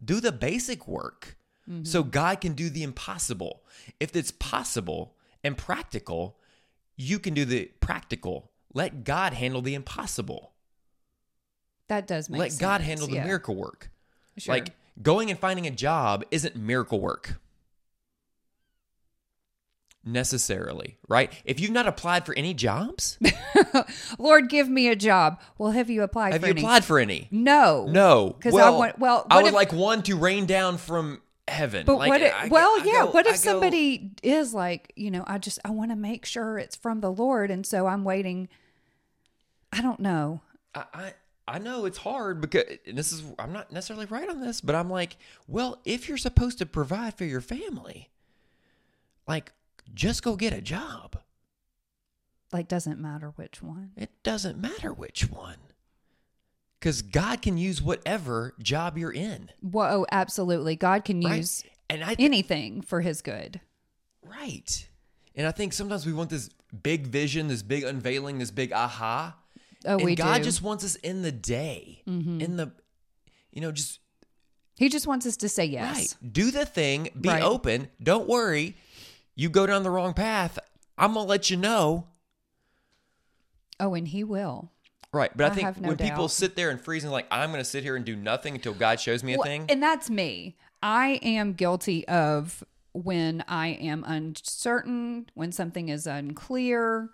Do 0.03 0.19
the 0.19 0.31
basic 0.31 0.87
work 0.87 1.37
Mm-hmm. 1.69 1.85
so 1.85 2.03
God 2.03 2.41
can 2.41 2.55
do 2.55 2.69
the 2.69 2.83
impossible. 2.83 3.63
If 3.97 4.17
it's 4.17 4.31
possible 4.31 5.15
and 5.45 5.57
practical, 5.57 6.37
you 6.97 7.19
can 7.19 7.33
do 7.33 7.45
the 7.45 7.71
practical. 7.79 8.51
Let 8.73 9.05
God 9.05 9.33
handle 9.33 9.61
the 9.61 9.73
impossible. 9.73 10.51
That 11.87 12.05
does 12.05 12.29
make 12.29 12.39
Let 12.39 12.51
sense. 12.51 12.59
God 12.59 12.81
handle 12.81 13.07
the 13.07 13.13
yeah. 13.15 13.23
miracle 13.23 13.55
work. 13.55 13.91
Sure. 14.37 14.55
Like 14.55 14.73
going 15.01 15.29
and 15.29 15.39
finding 15.39 15.67
a 15.67 15.71
job 15.71 16.23
isn't 16.31 16.55
miracle 16.55 16.99
work 16.99 17.39
necessarily, 20.05 20.97
right? 21.07 21.31
If 21.45 21.59
you've 21.59 21.71
not 21.71 21.87
applied 21.87 22.25
for 22.25 22.33
any 22.35 22.53
jobs, 22.53 23.17
Lord, 24.19 24.49
give 24.49 24.67
me 24.67 24.87
a 24.89 24.95
job. 24.95 25.39
Well, 25.57 25.71
have 25.71 25.89
you 25.89 26.03
applied 26.03 26.33
have 26.33 26.41
for 26.41 26.47
you 26.47 26.51
any? 26.51 26.61
applied 26.61 26.83
for 26.83 26.99
any? 26.99 27.27
No. 27.31 27.85
No, 27.89 28.35
'Cause 28.39 28.53
I 28.53 28.55
well, 28.55 28.77
want- 28.79 28.99
well, 28.99 29.25
I 29.29 29.37
would 29.37 29.47
if- 29.47 29.53
like 29.53 29.71
one 29.71 30.03
to 30.03 30.15
rain 30.17 30.45
down 30.45 30.77
from 30.77 31.21
heaven. 31.47 31.85
But 31.85 31.97
Like, 31.97 32.09
what? 32.09 32.21
If, 32.21 32.33
I- 32.33 32.47
well, 32.49 32.69
I 32.69 32.83
yeah. 32.85 32.91
go- 33.05 33.11
what 33.11 33.25
I 33.27 33.31
if 33.31 33.35
go, 33.43 33.51
somebody 33.51 34.11
is 34.21 34.53
like, 34.53 34.91
you 34.95 35.09
know, 35.11 35.23
I 35.27 35.37
just 35.37 35.59
I 35.63 35.69
want 35.71 35.91
to 35.91 35.95
make 35.95 36.25
sure 36.25 36.57
it's 36.57 36.75
from 36.75 36.99
the 37.01 37.11
Lord, 37.11 37.49
and 37.51 37.65
so 37.65 37.87
I'm 37.87 38.03
waiting. 38.03 38.49
I 39.71 39.81
don't 39.81 39.99
know. 39.99 40.41
I, 40.75 41.13
I 41.47 41.59
know 41.59 41.85
it's 41.85 41.97
hard 41.97 42.39
because 42.39 42.63
and 42.87 42.97
this 42.97 43.11
is 43.11 43.23
I'm 43.37 43.51
not 43.51 43.71
necessarily 43.71 44.05
right 44.05 44.29
on 44.29 44.39
this, 44.39 44.61
but 44.61 44.75
I'm 44.75 44.89
like, 44.89 45.17
well, 45.47 45.79
if 45.85 46.07
you're 46.07 46.17
supposed 46.17 46.57
to 46.59 46.65
provide 46.65 47.15
for 47.15 47.25
your 47.25 47.41
family, 47.41 48.09
like 49.27 49.51
just 49.93 50.23
go 50.23 50.35
get 50.35 50.53
a 50.53 50.61
job. 50.61 51.19
Like, 52.51 52.67
doesn't 52.67 52.99
matter 52.99 53.33
which 53.35 53.63
one. 53.63 53.91
It 53.97 54.11
doesn't 54.21 54.59
matter 54.59 54.93
which 54.93 55.29
one. 55.29 55.57
Cuz 56.79 57.01
God 57.01 57.41
can 57.41 57.57
use 57.57 57.81
whatever 57.81 58.53
job 58.59 58.97
you're 58.97 59.11
in, 59.13 59.49
Whoa, 59.61 60.01
oh, 60.01 60.05
absolutely. 60.11 60.75
God 60.75 61.03
can 61.05 61.21
right? 61.21 61.37
use 61.37 61.63
and 61.89 62.03
I 62.03 62.15
anything 62.19 62.81
for 62.81 63.01
His 63.01 63.21
good. 63.21 63.59
right. 64.21 64.87
And 65.35 65.47
I 65.47 65.51
think 65.51 65.73
sometimes 65.73 66.05
we 66.05 66.13
want 66.13 66.29
this 66.29 66.49
big 66.83 67.07
vision, 67.07 67.47
this 67.47 67.63
big 67.63 67.83
unveiling, 67.83 68.37
this 68.37 68.51
big 68.51 68.71
aha. 68.71 69.35
Oh, 69.85 69.95
and 69.97 70.05
we 70.05 70.15
God 70.15 70.37
do. 70.39 70.43
just 70.45 70.61
wants 70.61 70.83
us 70.83 70.95
in 70.95 71.21
the 71.21 71.31
day, 71.31 72.01
mm-hmm. 72.07 72.41
in 72.41 72.57
the, 72.57 72.71
you 73.51 73.61
know, 73.61 73.71
just 73.71 73.99
He 74.77 74.89
just 74.89 75.07
wants 75.07 75.25
us 75.25 75.37
to 75.37 75.49
say 75.49 75.65
yes. 75.65 76.15
Right. 76.21 76.33
Do 76.33 76.51
the 76.51 76.65
thing. 76.65 77.09
Be 77.19 77.29
Right. 77.29 77.43
open. 77.43 77.89
Don't 78.01 78.27
worry. 78.27 78.75
You 79.35 79.49
go 79.49 79.65
down 79.65 79.83
the 79.83 79.89
wrong 79.89 80.13
path. 80.13 80.59
I'm 80.97 81.13
gonna 81.13 81.27
let 81.27 81.49
you 81.49 81.57
know. 81.57 82.05
Oh, 83.79 83.93
and 83.93 84.07
he 84.07 84.23
will. 84.23 84.71
Right. 85.11 85.35
But 85.35 85.45
I, 85.45 85.47
I 85.47 85.49
think 85.53 85.77
no 85.81 85.89
when 85.89 85.97
people 85.97 86.27
sit 86.27 86.55
there 86.55 86.69
and 86.69 86.79
freeze 86.81 87.03
and 87.03 87.11
like, 87.11 87.27
I'm 87.29 87.51
gonna 87.51 87.63
sit 87.63 87.83
here 87.83 87.95
and 87.95 88.05
do 88.05 88.15
nothing 88.15 88.55
until 88.55 88.73
God 88.73 88.99
shows 88.99 89.23
me 89.23 89.33
a 89.33 89.37
Well, 89.37 89.45
thing. 89.45 89.65
And 89.69 89.81
that's 89.81 90.09
me. 90.09 90.55
I 90.81 91.19
am 91.21 91.53
guilty 91.53 92.07
of 92.07 92.63
when 92.93 93.43
I 93.47 93.69
am 93.69 94.03
uncertain, 94.05 95.27
when 95.33 95.51
something 95.51 95.89
is 95.89 96.05
unclear, 96.05 97.09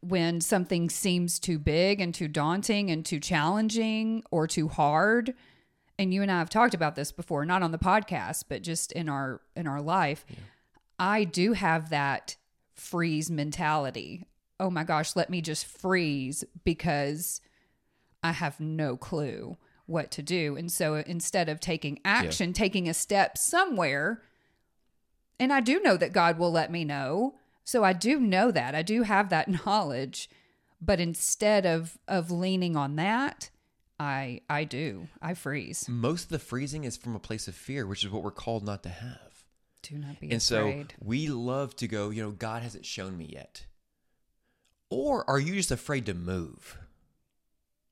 when 0.00 0.40
something 0.40 0.88
seems 0.88 1.38
too 1.38 1.58
big 1.58 2.00
and 2.00 2.14
too 2.14 2.28
daunting 2.28 2.90
and 2.90 3.04
too 3.04 3.20
challenging 3.20 4.22
or 4.30 4.46
too 4.46 4.68
hard. 4.68 5.34
And 5.98 6.12
you 6.12 6.22
and 6.22 6.30
I 6.30 6.38
have 6.38 6.50
talked 6.50 6.74
about 6.74 6.94
this 6.94 7.10
before, 7.10 7.44
not 7.44 7.62
on 7.62 7.72
the 7.72 7.78
podcast, 7.78 8.44
but 8.48 8.62
just 8.62 8.92
in 8.92 9.08
our 9.08 9.40
in 9.54 9.66
our 9.66 9.80
life. 9.80 10.24
I 10.98 11.24
do 11.24 11.52
have 11.52 11.90
that 11.90 12.36
freeze 12.74 13.30
mentality. 13.30 14.26
Oh 14.60 14.70
my 14.70 14.84
gosh, 14.84 15.16
let 15.16 15.30
me 15.30 15.40
just 15.40 15.66
freeze 15.66 16.44
because 16.64 17.40
I 18.22 18.32
have 18.32 18.60
no 18.60 18.96
clue 18.96 19.56
what 19.86 20.10
to 20.12 20.22
do. 20.22 20.56
And 20.56 20.70
so 20.70 20.96
instead 20.96 21.48
of 21.48 21.60
taking 21.60 22.00
action, 22.04 22.52
taking 22.52 22.88
a 22.88 22.94
step 22.94 23.38
somewhere, 23.38 24.22
and 25.38 25.52
I 25.52 25.60
do 25.60 25.80
know 25.80 25.96
that 25.96 26.12
God 26.12 26.38
will 26.38 26.50
let 26.50 26.70
me 26.70 26.84
know. 26.84 27.34
So 27.66 27.82
I 27.84 27.92
do 27.92 28.18
know 28.20 28.50
that. 28.52 28.74
I 28.74 28.80
do 28.82 29.02
have 29.02 29.28
that 29.28 29.48
knowledge. 29.66 30.30
But 30.80 31.00
instead 31.00 31.66
of 31.66 31.98
of 32.06 32.30
leaning 32.30 32.76
on 32.76 32.96
that, 32.96 33.50
I 33.98 34.40
I 34.48 34.64
do. 34.64 35.08
I 35.20 35.34
freeze. 35.34 35.86
Most 35.88 36.24
of 36.24 36.28
the 36.28 36.38
freezing 36.38 36.84
is 36.84 36.96
from 36.96 37.14
a 37.16 37.18
place 37.18 37.48
of 37.48 37.54
fear, 37.54 37.86
which 37.86 38.04
is 38.04 38.10
what 38.10 38.22
we're 38.22 38.30
called 38.30 38.64
not 38.64 38.82
to 38.84 38.90
have. 38.90 39.44
Do 39.82 39.96
not 39.96 40.20
be 40.20 40.26
afraid. 40.26 40.32
And 40.32 40.42
so 40.42 40.84
we 41.02 41.28
love 41.28 41.74
to 41.76 41.88
go, 41.88 42.10
you 42.10 42.22
know, 42.22 42.30
God 42.30 42.62
hasn't 42.62 42.84
shown 42.84 43.16
me 43.16 43.30
yet. 43.32 43.64
Or 44.90 45.28
are 45.28 45.38
you 45.40 45.54
just 45.54 45.70
afraid 45.70 46.06
to 46.06 46.14
move? 46.14 46.78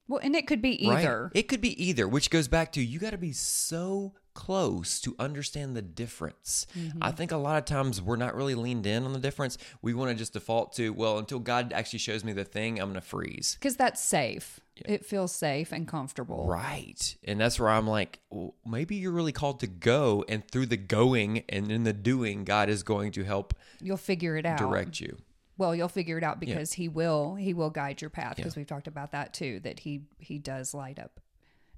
well, 0.06 0.20
and 0.22 0.36
it 0.36 0.46
could 0.46 0.60
be 0.60 0.84
Right? 0.86 0.98
either. 0.98 1.30
It 1.34 1.44
could 1.48 1.62
be 1.62 1.82
either, 1.82 2.06
which 2.06 2.28
goes 2.30 2.48
back 2.48 2.72
to 2.72 2.82
you 2.84 2.98
got 2.98 3.10
to 3.12 3.18
be 3.18 3.32
so 3.32 4.12
close 4.34 5.00
to 5.00 5.14
understand 5.18 5.76
the 5.76 5.82
difference. 5.82 6.66
Mm-hmm. 6.76 6.98
I 7.00 7.12
think 7.12 7.32
a 7.32 7.36
lot 7.36 7.58
of 7.58 7.64
times 7.64 8.02
we're 8.02 8.16
not 8.16 8.34
really 8.34 8.54
leaned 8.54 8.86
in 8.86 9.04
on 9.04 9.12
the 9.12 9.18
difference. 9.18 9.56
We 9.80 9.94
want 9.94 10.10
to 10.10 10.16
just 10.16 10.32
default 10.32 10.72
to, 10.74 10.90
well, 10.92 11.18
until 11.18 11.38
God 11.38 11.72
actually 11.72 12.00
shows 12.00 12.24
me 12.24 12.32
the 12.32 12.44
thing, 12.44 12.78
I'm 12.78 12.90
going 12.90 13.00
to 13.00 13.06
freeze. 13.06 13.56
Because 13.58 13.76
that's 13.76 14.02
safe. 14.02 14.60
It 14.84 15.06
feels 15.06 15.32
safe 15.32 15.70
and 15.70 15.86
comfortable. 15.86 16.46
Right. 16.48 17.16
And 17.22 17.40
that's 17.40 17.60
where 17.60 17.70
I'm 17.70 17.86
like, 17.86 18.18
well, 18.30 18.54
maybe 18.66 18.96
you're 18.96 19.12
really 19.12 19.32
called 19.32 19.60
to 19.60 19.68
go. 19.68 20.24
And 20.28 20.46
through 20.50 20.66
the 20.66 20.76
going 20.76 21.44
and 21.48 21.70
in 21.70 21.84
the 21.84 21.92
doing, 21.92 22.44
God 22.44 22.68
is 22.68 22.82
going 22.82 23.12
to 23.12 23.22
help 23.22 23.54
You'll 23.80 23.96
figure 23.96 24.36
it 24.36 24.44
out. 24.44 24.58
direct 24.58 24.98
you. 25.00 25.16
Well, 25.56 25.76
you'll 25.76 25.88
figure 25.88 26.18
it 26.18 26.24
out 26.24 26.40
because 26.40 26.72
he 26.72 26.88
will 26.88 27.36
he 27.36 27.54
will 27.54 27.70
guide 27.70 28.00
your 28.00 28.10
path 28.10 28.34
because 28.34 28.56
we've 28.56 28.66
talked 28.66 28.88
about 28.88 29.12
that 29.12 29.32
too 29.32 29.60
that 29.60 29.78
he 29.78 30.02
he 30.18 30.36
does 30.38 30.74
light 30.74 30.98
up 30.98 31.20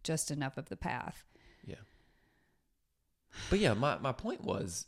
just 0.02 0.30
enough 0.30 0.56
of 0.56 0.70
the 0.70 0.76
path. 0.76 1.24
But 3.50 3.58
yeah, 3.58 3.74
my, 3.74 3.98
my 3.98 4.12
point 4.12 4.42
was 4.42 4.86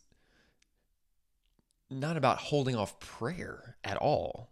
not 1.91 2.17
about 2.17 2.39
holding 2.39 2.77
off 2.77 2.99
prayer 3.01 3.77
at 3.85 3.97
all. 3.97 4.51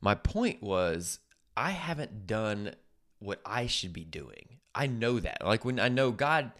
My 0.00 0.14
point 0.14 0.62
was 0.62 1.20
I 1.56 1.70
haven't 1.70 2.26
done 2.26 2.74
what 3.18 3.40
I 3.44 3.66
should 3.66 3.92
be 3.92 4.04
doing. 4.04 4.58
I 4.74 4.86
know 4.86 5.20
that. 5.20 5.44
Like 5.44 5.64
when 5.64 5.78
I 5.78 5.88
know 5.88 6.10
God 6.10 6.52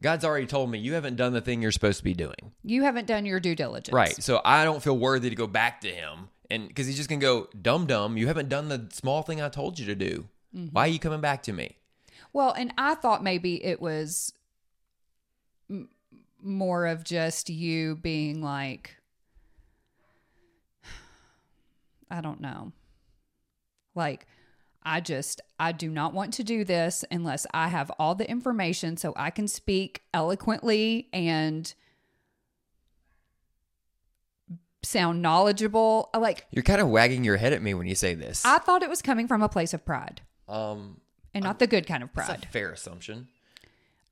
God's 0.00 0.24
already 0.24 0.46
told 0.46 0.70
me 0.70 0.78
you 0.78 0.94
haven't 0.94 1.16
done 1.16 1.32
the 1.32 1.40
thing 1.40 1.60
you're 1.60 1.72
supposed 1.72 1.98
to 1.98 2.04
be 2.04 2.14
doing. 2.14 2.52
You 2.62 2.82
haven't 2.82 3.06
done 3.06 3.26
your 3.26 3.40
due 3.40 3.56
diligence. 3.56 3.92
Right. 3.92 4.22
So 4.22 4.40
I 4.44 4.64
don't 4.64 4.82
feel 4.82 4.96
worthy 4.96 5.28
to 5.28 5.36
go 5.36 5.46
back 5.46 5.80
to 5.82 5.88
him 5.88 6.28
and 6.50 6.74
cuz 6.74 6.86
he's 6.86 6.96
just 6.96 7.08
going 7.08 7.20
to 7.20 7.26
go 7.26 7.48
dumb 7.60 7.86
dumb, 7.86 8.16
you 8.16 8.26
haven't 8.26 8.48
done 8.48 8.68
the 8.68 8.88
small 8.92 9.22
thing 9.22 9.40
I 9.42 9.48
told 9.48 9.78
you 9.78 9.86
to 9.86 9.94
do. 9.94 10.28
Mm-hmm. 10.54 10.68
Why 10.68 10.84
are 10.84 10.88
you 10.88 10.98
coming 10.98 11.20
back 11.20 11.42
to 11.44 11.52
me? 11.52 11.76
Well, 12.32 12.52
and 12.52 12.72
I 12.78 12.94
thought 12.94 13.22
maybe 13.22 13.64
it 13.64 13.80
was 13.80 14.32
more 16.42 16.86
of 16.86 17.04
just 17.04 17.50
you 17.50 17.96
being 17.96 18.42
like 18.42 18.96
I 22.10 22.20
don't 22.20 22.40
know. 22.40 22.72
Like 23.94 24.26
I 24.82 25.00
just 25.00 25.40
I 25.58 25.72
do 25.72 25.90
not 25.90 26.14
want 26.14 26.32
to 26.34 26.44
do 26.44 26.64
this 26.64 27.04
unless 27.10 27.46
I 27.52 27.68
have 27.68 27.90
all 27.98 28.14
the 28.14 28.28
information 28.28 28.96
so 28.96 29.12
I 29.16 29.30
can 29.30 29.48
speak 29.48 30.02
eloquently 30.14 31.08
and 31.12 31.72
sound 34.82 35.20
knowledgeable. 35.20 36.10
Like 36.16 36.46
You're 36.50 36.62
kind 36.62 36.80
of 36.80 36.88
wagging 36.88 37.24
your 37.24 37.36
head 37.36 37.52
at 37.52 37.60
me 37.62 37.74
when 37.74 37.86
you 37.86 37.94
say 37.94 38.14
this. 38.14 38.44
I 38.44 38.58
thought 38.58 38.82
it 38.82 38.88
was 38.88 39.02
coming 39.02 39.28
from 39.28 39.42
a 39.42 39.48
place 39.48 39.74
of 39.74 39.84
pride 39.84 40.22
um 40.48 40.98
and 41.34 41.44
not 41.44 41.58
the 41.58 41.66
good 41.66 41.86
kind 41.86 42.02
of 42.02 42.08
that's 42.14 42.28
pride. 42.28 42.44
a 42.44 42.46
fair 42.46 42.72
assumption. 42.72 43.28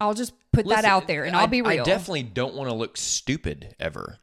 I'll 0.00 0.14
just 0.14 0.34
put 0.52 0.68
that 0.68 0.84
out 0.84 1.06
there 1.06 1.24
and 1.24 1.34
I, 1.34 1.40
I'll 1.40 1.46
be 1.46 1.62
real. 1.62 1.82
I 1.82 1.84
definitely 1.84 2.24
don't 2.24 2.54
want 2.54 2.68
to 2.68 2.74
look 2.74 2.96
stupid 2.96 3.74
ever, 3.80 4.18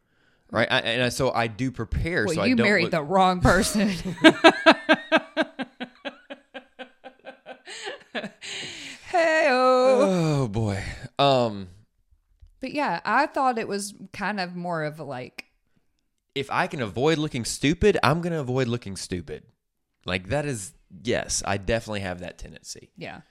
right? 0.51 0.67
I, 0.69 0.79
and 0.79 1.03
I, 1.03 1.09
so 1.09 1.31
I 1.31 1.47
do 1.47 1.71
prepare. 1.71 2.25
well, 2.25 2.35
so 2.35 2.43
you 2.43 2.53
I 2.53 2.55
don't 2.55 2.65
married 2.65 2.83
look, 2.83 2.91
the 2.91 3.03
wrong 3.03 3.41
person. 3.41 3.89
hey 9.09 9.47
Oh 9.49 10.47
boy. 10.47 10.83
Um, 11.17 11.69
But 12.59 12.73
yeah, 12.73 13.01
I 13.03 13.25
thought 13.25 13.57
it 13.57 13.67
was 13.67 13.95
kind 14.13 14.39
of 14.39 14.55
more 14.55 14.83
of 14.83 14.99
like 14.99 15.45
if 16.35 16.49
I 16.51 16.67
can 16.67 16.81
avoid 16.81 17.17
looking 17.17 17.45
stupid, 17.45 17.97
I'm 18.03 18.21
gonna 18.21 18.39
avoid 18.39 18.67
looking 18.67 18.95
stupid. 18.95 19.43
Like 20.05 20.29
that 20.29 20.45
is 20.45 20.73
yes, 21.03 21.41
I 21.45 21.57
definitely 21.57 22.01
have 22.01 22.19
that 22.19 22.37
tendency. 22.37 22.91
yeah. 22.95 23.21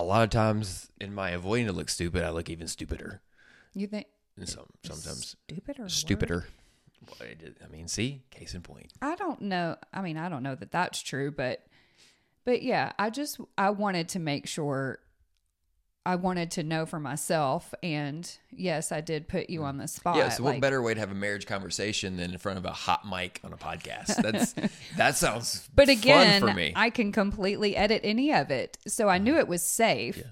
A 0.00 0.02
lot 0.02 0.22
of 0.24 0.30
times 0.30 0.88
in 0.98 1.14
my 1.14 1.30
avoiding 1.30 1.66
to 1.66 1.72
look 1.72 1.90
stupid, 1.90 2.24
I 2.24 2.30
look 2.30 2.48
even 2.48 2.66
stupider. 2.68 3.20
You 3.74 3.86
think 3.86 4.06
And 4.38 4.48
some 4.48 4.64
sometimes 4.82 5.36
stupider. 5.50 5.88
stupider. 5.90 6.46
Well, 7.06 7.28
I 7.62 7.68
mean, 7.70 7.86
see, 7.86 8.22
case 8.30 8.54
in 8.54 8.62
point. 8.62 8.92
I 9.02 9.14
don't 9.14 9.42
know. 9.42 9.76
I 9.92 10.00
mean, 10.00 10.16
I 10.16 10.30
don't 10.30 10.42
know 10.42 10.54
that 10.54 10.70
that's 10.70 11.02
true, 11.02 11.30
but 11.30 11.66
but 12.46 12.62
yeah, 12.62 12.92
I 12.98 13.10
just 13.10 13.40
I 13.58 13.70
wanted 13.70 14.08
to 14.10 14.18
make 14.18 14.46
sure 14.46 15.00
I 16.06 16.16
wanted 16.16 16.50
to 16.52 16.62
know 16.62 16.86
for 16.86 16.98
myself 16.98 17.74
and 17.82 18.30
yes, 18.50 18.90
I 18.90 19.02
did 19.02 19.28
put 19.28 19.50
you 19.50 19.64
on 19.64 19.76
the 19.76 19.86
spot. 19.86 20.16
Yeah. 20.16 20.30
So 20.30 20.42
what 20.44 20.54
like- 20.54 20.60
better 20.62 20.80
way 20.80 20.94
to 20.94 21.00
have 21.00 21.10
a 21.10 21.14
marriage 21.14 21.46
conversation 21.46 22.16
than 22.16 22.30
in 22.32 22.38
front 22.38 22.58
of 22.58 22.64
a 22.64 22.72
hot 22.72 23.06
mic 23.06 23.40
on 23.44 23.52
a 23.52 23.56
podcast? 23.58 24.16
That's 24.22 24.54
that 24.96 25.16
sounds 25.16 25.68
But 25.74 25.88
fun 25.88 25.96
again, 25.96 26.40
for 26.40 26.54
me. 26.54 26.72
I 26.74 26.88
can 26.90 27.12
completely 27.12 27.76
edit 27.76 28.00
any 28.02 28.32
of 28.32 28.50
it. 28.50 28.78
So 28.86 29.08
I 29.08 29.18
knew 29.18 29.36
it 29.36 29.46
was 29.46 29.62
safe. 29.62 30.22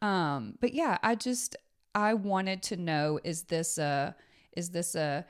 Um, 0.00 0.54
but 0.60 0.72
yeah, 0.72 0.98
I 1.02 1.16
just 1.16 1.56
I 1.96 2.14
wanted 2.14 2.62
to 2.64 2.76
know 2.76 3.18
is 3.24 3.44
this 3.44 3.76
a 3.78 4.14
is 4.56 4.70
this 4.70 4.94
a 4.94 5.26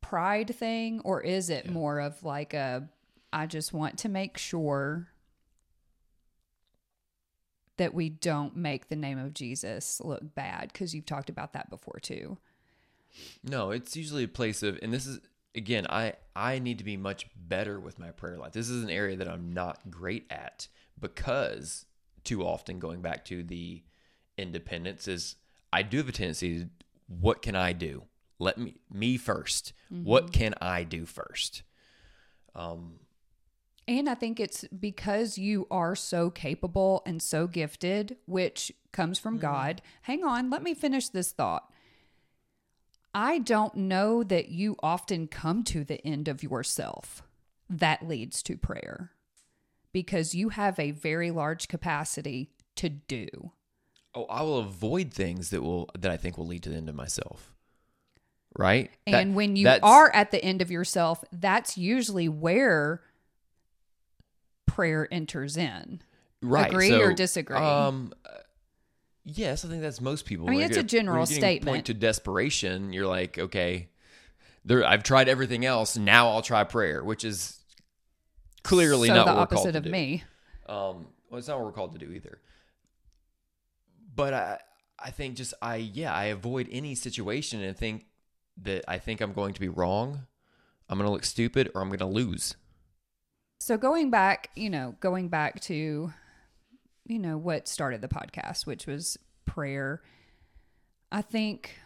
pride 0.00 0.52
thing 0.54 1.00
or 1.04 1.20
is 1.20 1.48
it 1.48 1.70
more 1.70 2.00
of 2.00 2.24
like 2.24 2.54
a 2.54 2.88
I 3.32 3.46
just 3.46 3.72
want 3.72 3.98
to 3.98 4.08
make 4.08 4.36
sure 4.36 5.11
that 7.76 7.94
we 7.94 8.08
don't 8.08 8.56
make 8.56 8.88
the 8.88 8.96
name 8.96 9.18
of 9.18 9.34
Jesus 9.34 10.00
look 10.02 10.34
bad 10.34 10.72
because 10.72 10.94
you've 10.94 11.06
talked 11.06 11.30
about 11.30 11.52
that 11.52 11.70
before 11.70 11.98
too. 12.00 12.38
No, 13.42 13.70
it's 13.70 13.96
usually 13.96 14.24
a 14.24 14.28
place 14.28 14.62
of, 14.62 14.78
and 14.82 14.92
this 14.92 15.06
is 15.06 15.20
again, 15.54 15.86
I 15.88 16.14
I 16.34 16.58
need 16.58 16.78
to 16.78 16.84
be 16.84 16.96
much 16.96 17.26
better 17.36 17.78
with 17.78 17.98
my 17.98 18.10
prayer 18.10 18.38
life. 18.38 18.52
This 18.52 18.68
is 18.68 18.82
an 18.82 18.90
area 18.90 19.16
that 19.16 19.28
I'm 19.28 19.52
not 19.52 19.90
great 19.90 20.26
at 20.30 20.68
because 20.98 21.86
too 22.24 22.44
often 22.44 22.78
going 22.78 23.00
back 23.00 23.24
to 23.26 23.42
the 23.42 23.82
independence 24.38 25.08
is 25.08 25.36
I 25.72 25.82
do 25.82 25.98
have 25.98 26.08
a 26.08 26.12
tendency 26.12 26.60
to 26.60 26.68
what 27.08 27.42
can 27.42 27.56
I 27.56 27.72
do? 27.72 28.04
Let 28.38 28.58
me 28.58 28.76
me 28.90 29.18
1st 29.18 29.72
What 29.88 30.32
can 30.32 30.54
I 30.60 30.84
do 30.84 31.04
first? 31.04 31.62
Um, 32.54 32.94
And 33.98 34.08
I 34.08 34.14
think 34.14 34.40
it's 34.40 34.64
because 34.68 35.36
you 35.36 35.66
are 35.70 35.94
so 35.94 36.30
capable 36.30 37.02
and 37.04 37.20
so 37.20 37.46
gifted, 37.46 38.16
which 38.24 38.72
comes 38.90 39.18
from 39.18 39.34
mm-hmm. 39.34 39.42
God. 39.42 39.82
Hang 40.02 40.24
on, 40.24 40.48
let 40.48 40.62
me 40.62 40.72
finish 40.72 41.10
this 41.10 41.30
thought. 41.32 41.70
I 43.14 43.38
don't 43.38 43.74
know 43.74 44.22
that 44.22 44.48
you 44.48 44.76
often 44.82 45.26
come 45.26 45.62
to 45.64 45.84
the 45.84 46.04
end 46.06 46.26
of 46.26 46.42
yourself. 46.42 47.22
That 47.68 48.08
leads 48.08 48.42
to 48.44 48.56
prayer 48.56 49.10
because 49.92 50.34
you 50.34 50.48
have 50.48 50.78
a 50.78 50.92
very 50.92 51.30
large 51.30 51.68
capacity 51.68 52.50
to 52.76 52.88
do. 52.88 53.28
oh, 54.14 54.24
I 54.24 54.40
will 54.40 54.58
avoid 54.58 55.12
things 55.12 55.50
that 55.50 55.62
will 55.62 55.90
that 55.98 56.10
I 56.10 56.16
think 56.16 56.38
will 56.38 56.46
lead 56.46 56.62
to 56.62 56.70
the 56.70 56.76
end 56.76 56.88
of 56.88 56.94
myself. 56.94 57.52
Right? 58.56 58.90
That- 59.06 59.14
And 59.16 59.34
when 59.34 59.56
you 59.56 59.68
are 59.82 60.10
at 60.14 60.30
the 60.30 60.42
end 60.42 60.62
of 60.62 60.70
yourself, 60.70 61.22
that's 61.30 61.76
usually 61.76 62.28
where 62.30 63.02
prayer 64.66 65.08
enters 65.10 65.56
in. 65.56 66.02
right 66.40 66.70
Agree 66.70 66.88
so, 66.88 67.00
or 67.00 67.12
disagree? 67.12 67.56
um 67.56 68.12
Yes, 69.24 69.64
I 69.64 69.68
think 69.68 69.82
that's 69.82 70.00
most 70.00 70.24
people. 70.26 70.48
I 70.48 70.50
mean, 70.50 70.60
When 70.60 70.66
it's 70.66 70.76
a 70.76 70.80
when 70.80 70.88
general 70.88 71.26
statement. 71.26 71.72
Point 71.72 71.86
to 71.86 71.94
desperation. 71.94 72.92
You're 72.92 73.06
like, 73.06 73.38
okay, 73.38 73.88
there. 74.64 74.84
I've 74.84 75.04
tried 75.04 75.28
everything 75.28 75.64
else. 75.64 75.96
Now 75.96 76.30
I'll 76.30 76.42
try 76.42 76.64
prayer, 76.64 77.04
which 77.04 77.24
is 77.24 77.60
clearly 78.64 79.08
so 79.08 79.14
not 79.14 79.26
the 79.26 79.32
what 79.32 79.40
we're 79.40 79.46
called 79.46 79.66
opposite 79.68 79.76
of 79.76 79.86
me. 79.86 80.24
Um, 80.68 81.06
well, 81.30 81.38
it's 81.38 81.48
not 81.48 81.58
what 81.58 81.66
we're 81.66 81.72
called 81.72 81.92
to 81.92 82.04
do 82.04 82.12
either. 82.12 82.40
But 84.14 84.34
I, 84.34 84.58
I 84.98 85.10
think 85.10 85.36
just 85.36 85.54
I, 85.62 85.76
yeah, 85.76 86.12
I 86.12 86.24
avoid 86.26 86.68
any 86.70 86.94
situation 86.94 87.62
and 87.62 87.76
think 87.76 88.06
that 88.62 88.84
I 88.88 88.98
think 88.98 89.20
I'm 89.20 89.32
going 89.32 89.54
to 89.54 89.60
be 89.60 89.68
wrong, 89.68 90.26
I'm 90.88 90.98
going 90.98 91.06
to 91.06 91.12
look 91.12 91.24
stupid, 91.24 91.70
or 91.74 91.80
I'm 91.80 91.88
going 91.88 91.98
to 92.00 92.06
lose. 92.06 92.56
So 93.62 93.78
going 93.78 94.10
back, 94.10 94.50
you 94.56 94.68
know, 94.68 94.96
going 94.98 95.28
back 95.28 95.60
to, 95.60 96.12
you 97.06 97.18
know, 97.20 97.38
what 97.38 97.68
started 97.68 98.00
the 98.00 98.08
podcast, 98.08 98.66
which 98.66 98.88
was 98.88 99.16
prayer. 99.44 100.02
I 101.12 101.22
think 101.22 101.78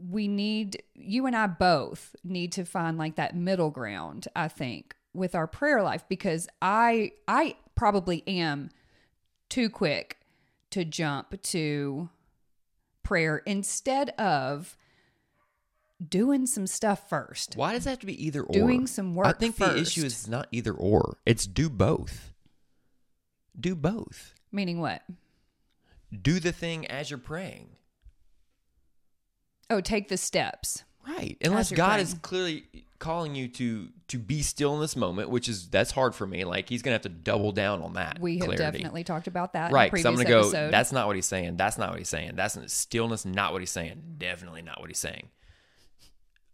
we 0.00 0.26
need 0.26 0.82
you 0.94 1.26
and 1.26 1.36
I 1.36 1.46
both 1.46 2.16
need 2.24 2.50
to 2.52 2.64
find 2.64 2.98
like 2.98 3.14
that 3.14 3.36
middle 3.36 3.70
ground, 3.70 4.26
I 4.34 4.48
think, 4.48 4.96
with 5.14 5.36
our 5.36 5.46
prayer 5.46 5.84
life 5.84 6.02
because 6.08 6.48
I 6.60 7.12
I 7.28 7.54
probably 7.76 8.24
am 8.26 8.70
too 9.48 9.70
quick 9.70 10.18
to 10.70 10.84
jump 10.84 11.40
to 11.42 12.10
prayer 13.04 13.38
instead 13.46 14.10
of 14.18 14.76
doing 16.08 16.46
some 16.46 16.66
stuff 16.66 17.08
first. 17.08 17.56
Why 17.56 17.72
does 17.72 17.86
it 17.86 17.90
have 17.90 17.98
to 18.00 18.06
be 18.06 18.26
either 18.26 18.42
or? 18.42 18.52
Doing 18.52 18.86
some 18.86 19.14
work. 19.14 19.26
I 19.26 19.32
think 19.32 19.56
the 19.56 19.76
issue 19.78 20.04
is 20.04 20.28
not 20.28 20.48
either 20.52 20.72
or. 20.72 21.18
It's 21.26 21.46
do 21.46 21.68
both. 21.68 22.32
Do 23.58 23.74
both. 23.74 24.34
Meaning 24.50 24.80
what? 24.80 25.02
Do 26.10 26.40
the 26.40 26.52
thing 26.52 26.86
as 26.86 27.10
you're 27.10 27.18
praying. 27.18 27.68
Oh, 29.70 29.80
take 29.80 30.08
the 30.08 30.16
steps. 30.16 30.84
Right. 31.06 31.36
Unless 31.42 31.72
God 31.72 31.92
praying. 31.94 32.00
is 32.00 32.14
clearly 32.22 32.64
calling 32.98 33.34
you 33.34 33.48
to 33.48 33.88
to 34.08 34.18
be 34.18 34.42
still 34.42 34.74
in 34.74 34.80
this 34.80 34.94
moment, 34.94 35.28
which 35.28 35.48
is 35.48 35.68
that's 35.68 35.90
hard 35.90 36.14
for 36.14 36.26
me. 36.26 36.44
Like 36.44 36.68
he's 36.68 36.82
gonna 36.82 36.94
have 36.94 37.02
to 37.02 37.08
double 37.08 37.50
down 37.50 37.82
on 37.82 37.94
that. 37.94 38.20
We 38.20 38.38
have 38.38 38.46
clarity. 38.46 38.78
definitely 38.78 39.04
talked 39.04 39.26
about 39.26 39.54
that. 39.54 39.72
Right. 39.72 39.92
In 39.92 40.06
a 40.06 40.08
I'm 40.08 40.14
gonna 40.14 40.28
go. 40.28 40.50
That's 40.50 40.92
not 40.92 41.06
what 41.06 41.16
he's 41.16 41.26
saying. 41.26 41.56
That's 41.56 41.78
not 41.78 41.90
what 41.90 41.98
he's 41.98 42.08
saying. 42.08 42.32
That's 42.36 42.56
stillness. 42.72 43.24
Not 43.24 43.52
what 43.52 43.60
he's 43.60 43.70
saying. 43.70 44.00
Definitely 44.18 44.62
not 44.62 44.80
what 44.80 44.88
he's 44.88 44.98
saying. 44.98 45.28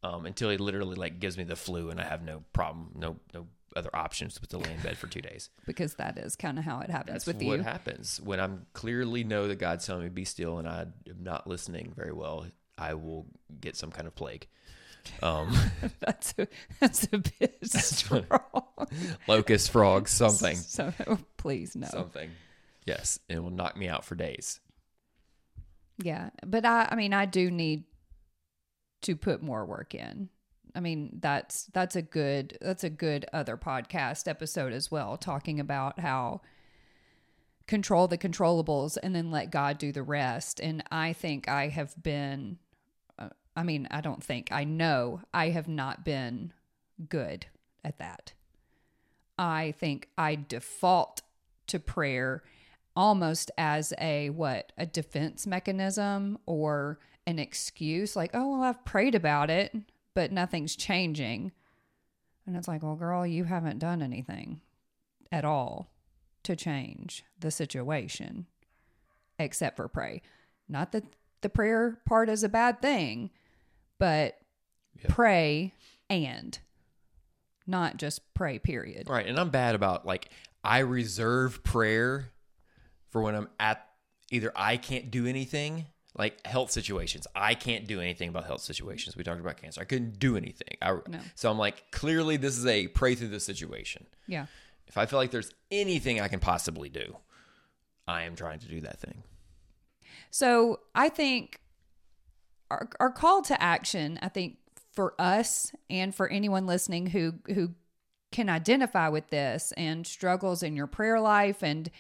Um, 0.03 0.27
until 0.27 0.49
he 0.51 0.57
literally 0.59 0.95
like 0.95 1.19
gives 1.19 1.37
me 1.37 1.43
the 1.45 1.57
flu 1.57 1.91
and 1.91 2.01
I 2.01 2.05
have 2.05 2.23
no 2.23 2.45
problem, 2.53 2.93
no 2.95 3.17
no 3.35 3.47
other 3.77 3.91
options 3.95 4.39
but 4.39 4.49
to 4.51 4.59
lay 4.59 4.73
in 4.73 4.81
bed 4.81 4.97
for 4.97 5.09
two 5.09 5.21
days. 5.21 5.51
because 5.67 5.95
that 5.95 6.17
is 6.19 6.37
kind 6.37 6.59
of 6.59 6.65
how 6.65 6.81
it 6.81 6.89
happens 6.91 7.25
That's 7.25 7.27
with 7.27 7.43
what 7.47 7.59
you. 7.59 7.63
happens 7.65 8.21
when 8.23 8.39
I'm 8.41 8.67
clearly 8.75 9.25
know 9.25 9.49
that 9.49 9.57
God's 9.59 9.87
telling 9.87 10.05
me 10.05 10.09
be 10.09 10.25
still 10.25 10.59
and 10.59 10.69
I 10.69 10.83
am 11.09 11.23
not 11.23 11.47
listening 11.49 11.93
very 11.97 12.13
well. 12.13 12.47
I 12.77 12.95
will 12.95 13.27
get 13.61 13.75
some 13.77 13.91
kind 13.91 14.07
of 14.07 14.15
plague. 14.15 14.47
Um, 15.23 15.53
that's 16.01 16.35
a, 16.39 16.47
that's 16.81 17.09
a 17.13 17.19
bit 17.19 17.59
strong. 17.65 18.25
locust, 19.27 19.71
frog, 19.71 20.09
something, 20.09 20.57
So 20.57 20.93
please 21.37 21.75
no. 21.75 21.89
something. 21.89 22.31
Yes, 22.87 23.19
it 23.29 23.43
will 23.43 23.51
knock 23.51 23.77
me 23.77 23.89
out 23.89 24.05
for 24.05 24.15
days. 24.15 24.61
Yeah, 26.01 26.31
but 26.47 26.65
I 26.65 26.89
I 26.91 26.95
mean 26.95 27.13
I 27.13 27.27
do 27.27 27.51
need 27.51 27.85
to 29.03 29.17
put 29.17 29.43
more 29.43 29.65
work 29.65 29.95
in. 29.95 30.29
I 30.75 30.81
mean 30.81 31.19
that's 31.21 31.65
that's 31.73 31.97
a 31.97 32.03
good 32.03 32.59
that's 32.61 32.85
a 32.85 32.91
good 32.91 33.27
other 33.33 33.57
podcast 33.57 34.29
episode 34.29 34.73
as 34.73 34.91
well 34.91 35.17
talking 35.17 35.59
about 35.61 35.99
how 35.99 36.41
control 37.67 38.09
the 38.09 38.19
controllables 38.19 38.97
and 39.03 39.15
then 39.15 39.31
let 39.31 39.51
God 39.51 39.79
do 39.79 39.93
the 39.93 40.03
rest. 40.03 40.61
And 40.61 40.83
I 40.91 41.13
think 41.13 41.49
I 41.49 41.69
have 41.69 42.01
been 42.03 42.59
uh, 43.19 43.31
I 43.57 43.63
mean 43.63 43.89
I 43.91 44.01
don't 44.01 44.23
think 44.23 44.51
I 44.53 44.65
know 44.65 45.23
I 45.33 45.51
have 45.51 45.69
not 45.69 46.05
been 46.05 46.53
good 47.09 47.47
at 47.85 47.99
that. 47.99 48.33
I 49.39 49.73
think 49.79 50.09
I 50.19 50.35
default 50.35 51.23
to 51.69 51.79
prayer 51.79 52.43
almost 52.99 53.49
as 53.57 53.95
a 54.01 54.29
what 54.31 54.73
a 54.77 54.85
defense 54.85 55.47
mechanism 55.47 56.37
or 56.47 56.99
an 57.29 57.39
excuse 57.39 58.17
like 58.17 58.31
oh 58.35 58.51
well 58.51 58.63
I've 58.65 58.85
prayed 58.85 59.15
about 59.15 59.51
it 59.51 59.73
but 60.15 60.33
nothing's 60.33 60.75
changing. 60.75 61.53
And 62.45 62.57
it's 62.57 62.67
like 62.67 62.83
well 62.83 62.97
girl 62.97 63.25
you 63.25 63.45
haven't 63.45 63.79
done 63.79 64.03
anything 64.03 64.63
at 65.31 65.45
all 65.45 65.93
to 66.43 66.57
change 66.57 67.25
the 67.39 67.53
situation 67.53 68.47
except 69.39 69.77
for 69.77 69.87
pray. 69.87 70.21
Not 70.69 70.91
that 70.91 71.05
the 71.41 71.49
prayer 71.49 72.01
part 72.05 72.29
is 72.29 72.43
a 72.43 72.49
bad 72.49 72.83
thing 72.83 73.31
but 74.01 74.39
Yeah. 75.01 75.07
pray 75.09 75.73
and 76.11 76.59
not 77.65 77.97
just 77.97 78.35
pray 78.35 78.59
period. 78.59 79.09
Right, 79.09 79.27
and 79.27 79.39
I'm 79.39 79.51
bad 79.51 79.77
about 79.77 80.05
like 80.05 80.31
I 80.65 80.79
reserve 80.81 81.63
prayer 81.63 82.31
for 83.11 83.23
when 83.23 83.35
I'm 83.35 83.49
at 83.59 83.87
either 84.31 84.53
I 84.55 84.77
can't 84.77 85.11
do 85.11 85.27
anything 85.27 85.87
like 86.17 86.45
health 86.47 86.71
situations. 86.71 87.27
I 87.35 87.55
can't 87.55 87.87
do 87.87 88.01
anything 88.01 88.29
about 88.29 88.45
health 88.45 88.61
situations. 88.61 89.17
We 89.17 89.23
talked 89.23 89.41
about 89.41 89.57
cancer. 89.57 89.81
I 89.81 89.85
couldn't 89.85 90.19
do 90.19 90.37
anything. 90.37 90.77
I, 90.83 90.99
No. 91.07 91.21
So 91.35 91.51
I'm 91.51 91.59
like, 91.59 91.91
clearly 91.93 92.37
this 92.37 92.59
is 92.59 92.67
a 92.67 92.89
pray 92.89 93.15
through 93.15 93.29
the 93.29 93.41
situation. 93.41 94.07
yeah 94.27 94.47
If 94.87 94.99
I 94.99 95.07
feel 95.07 95.19
like 95.19 95.31
there's 95.31 95.53
anything 95.71 96.21
I 96.21 96.29
can 96.29 96.41
possibly 96.41 96.89
do, 96.89 97.17
I 98.07 98.23
am 98.23 98.35
trying 98.35 98.59
to 98.61 98.69
do 98.69 98.81
that 98.81 98.99
thing. 99.01 99.23
So 100.31 100.81
I 100.95 101.09
think 101.09 101.61
our, 102.71 102.89
our 103.01 103.11
call 103.11 103.43
to 103.43 103.63
action, 103.63 104.19
I 104.21 104.29
think 104.29 104.59
for 104.93 105.15
us 105.19 105.73
and 105.89 106.15
for 106.15 106.29
anyone 106.29 106.67
listening 106.67 107.07
who 107.07 107.35
who 107.55 107.71
can 108.33 108.49
identify 108.49 109.09
with 109.09 109.29
this 109.31 109.73
and 109.77 110.07
struggles 110.07 110.63
in 110.63 110.77
your 110.77 110.87
prayer 110.87 111.21
life 111.21 111.63
and 111.63 111.91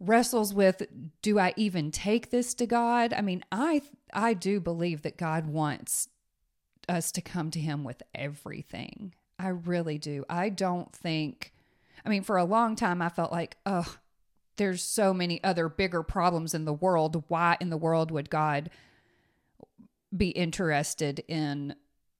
wrestles 0.00 0.54
with 0.54 0.82
do 1.22 1.38
I 1.38 1.52
even 1.56 1.92
take 1.92 2.30
this 2.30 2.54
to 2.54 2.66
God? 2.66 3.12
I 3.12 3.20
mean, 3.20 3.44
I 3.52 3.82
I 4.12 4.34
do 4.34 4.58
believe 4.58 5.02
that 5.02 5.18
God 5.18 5.46
wants 5.46 6.08
us 6.88 7.12
to 7.12 7.20
come 7.20 7.50
to 7.52 7.60
him 7.60 7.84
with 7.84 8.02
everything. 8.14 9.14
I 9.38 9.48
really 9.48 9.98
do. 9.98 10.24
I 10.28 10.48
don't 10.48 10.92
think 10.92 11.52
I 12.04 12.08
mean, 12.08 12.22
for 12.22 12.38
a 12.38 12.44
long 12.44 12.76
time 12.76 13.02
I 13.02 13.10
felt 13.10 13.30
like, 13.30 13.58
oh, 13.66 13.96
there's 14.56 14.82
so 14.82 15.14
many 15.14 15.42
other 15.44 15.68
bigger 15.68 16.02
problems 16.02 16.54
in 16.54 16.64
the 16.64 16.72
world. 16.72 17.24
Why 17.28 17.56
in 17.60 17.70
the 17.70 17.76
world 17.76 18.10
would 18.10 18.30
God 18.30 18.70
be 20.14 20.30
interested 20.30 21.22
in 21.28 21.74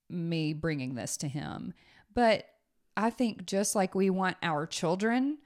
me 0.09 0.53
bringing 0.53 0.95
this 0.95 1.17
to 1.19 1.29
him? 1.29 1.73
But 2.15 2.47
I 2.97 3.11
think 3.11 3.47
just 3.47 3.75
like 3.75 3.95
we 3.95 4.11
want 4.11 4.37
our 4.43 4.67
children 4.67 5.39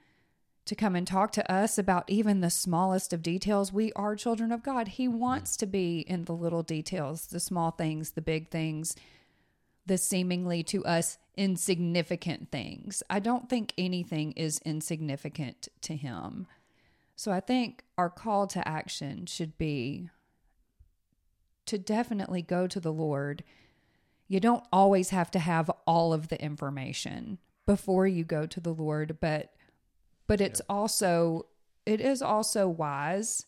to 0.65 0.75
come 0.75 0.95
and 0.95 1.05
talk 1.05 1.31
to 1.33 1.51
us 1.51 1.77
about 1.77 2.09
even 2.09 2.41
the 2.41 2.49
smallest 2.49 3.13
of 3.13 3.21
details, 3.21 3.71
we 3.71 3.93
are 3.93 4.15
children 4.15 4.51
of 4.51 4.63
God. 4.63 4.89
He 4.89 5.07
mm-hmm. 5.07 5.19
wants 5.19 5.57
to 5.57 5.65
be 5.65 5.99
in 5.99 6.25
the 6.25 6.33
little 6.33 6.63
details, 6.63 7.27
the 7.27 7.39
small 7.39 7.71
things, 7.71 8.11
the 8.11 8.21
big 8.21 8.49
things, 8.49 8.95
the 9.85 9.97
seemingly 9.97 10.63
to 10.63 10.83
us 10.85 11.19
insignificant 11.37 12.51
things. 12.51 13.03
I 13.09 13.19
don't 13.19 13.49
think 13.49 13.73
anything 13.77 14.31
is 14.31 14.59
insignificant 14.65 15.67
to 15.81 15.95
him. 15.95 16.47
So 17.15 17.31
I 17.31 17.39
think 17.39 17.83
our 17.97 18.09
call 18.09 18.47
to 18.47 18.67
action 18.67 19.25
should 19.25 19.57
be 19.57 20.09
to 21.65 21.77
definitely 21.77 22.41
go 22.41 22.67
to 22.67 22.79
the 22.79 22.91
Lord. 22.91 23.43
You 24.27 24.39
don't 24.39 24.65
always 24.73 25.11
have 25.11 25.29
to 25.31 25.39
have 25.39 25.69
all 25.85 26.13
of 26.13 26.29
the 26.29 26.41
information 26.41 27.37
before 27.65 28.07
you 28.07 28.23
go 28.23 28.45
to 28.45 28.59
the 28.59 28.73
Lord, 28.73 29.17
but 29.19 29.54
but 30.27 30.41
it's 30.41 30.61
also 30.69 31.47
it 31.85 32.01
is 32.01 32.21
also 32.21 32.67
wise 32.67 33.45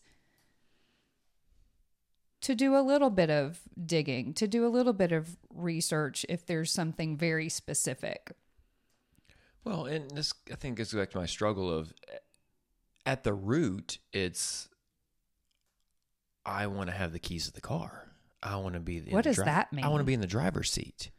to 2.40 2.54
do 2.54 2.76
a 2.76 2.80
little 2.80 3.10
bit 3.10 3.30
of 3.30 3.60
digging, 3.84 4.32
to 4.34 4.46
do 4.46 4.64
a 4.66 4.68
little 4.68 4.92
bit 4.92 5.12
of 5.12 5.36
research 5.52 6.24
if 6.28 6.46
there's 6.46 6.70
something 6.70 7.16
very 7.16 7.48
specific. 7.48 8.32
Well, 9.64 9.86
and 9.86 10.10
this 10.12 10.32
I 10.50 10.54
think 10.54 10.78
goes 10.78 10.92
back 10.92 11.10
to 11.10 11.18
my 11.18 11.26
struggle 11.26 11.70
of 11.70 11.92
eh, 12.12 12.18
at 13.04 13.24
the 13.24 13.34
root, 13.34 13.98
it's 14.12 14.68
I 16.46 16.66
want 16.68 16.88
to 16.88 16.96
have 16.96 17.12
the 17.12 17.18
keys 17.18 17.48
of 17.48 17.54
the 17.54 17.60
car. 17.60 18.04
I 18.42 18.56
want 18.56 18.74
to 18.74 18.80
be 18.80 19.00
the 19.00 19.10
What 19.10 19.24
the 19.24 19.30
does 19.30 19.44
that 19.44 19.72
mean? 19.72 19.84
I 19.84 19.88
want 19.88 20.00
to 20.00 20.04
be 20.04 20.14
in 20.14 20.20
the 20.20 20.26
driver's 20.26 20.70
seat. 20.70 21.10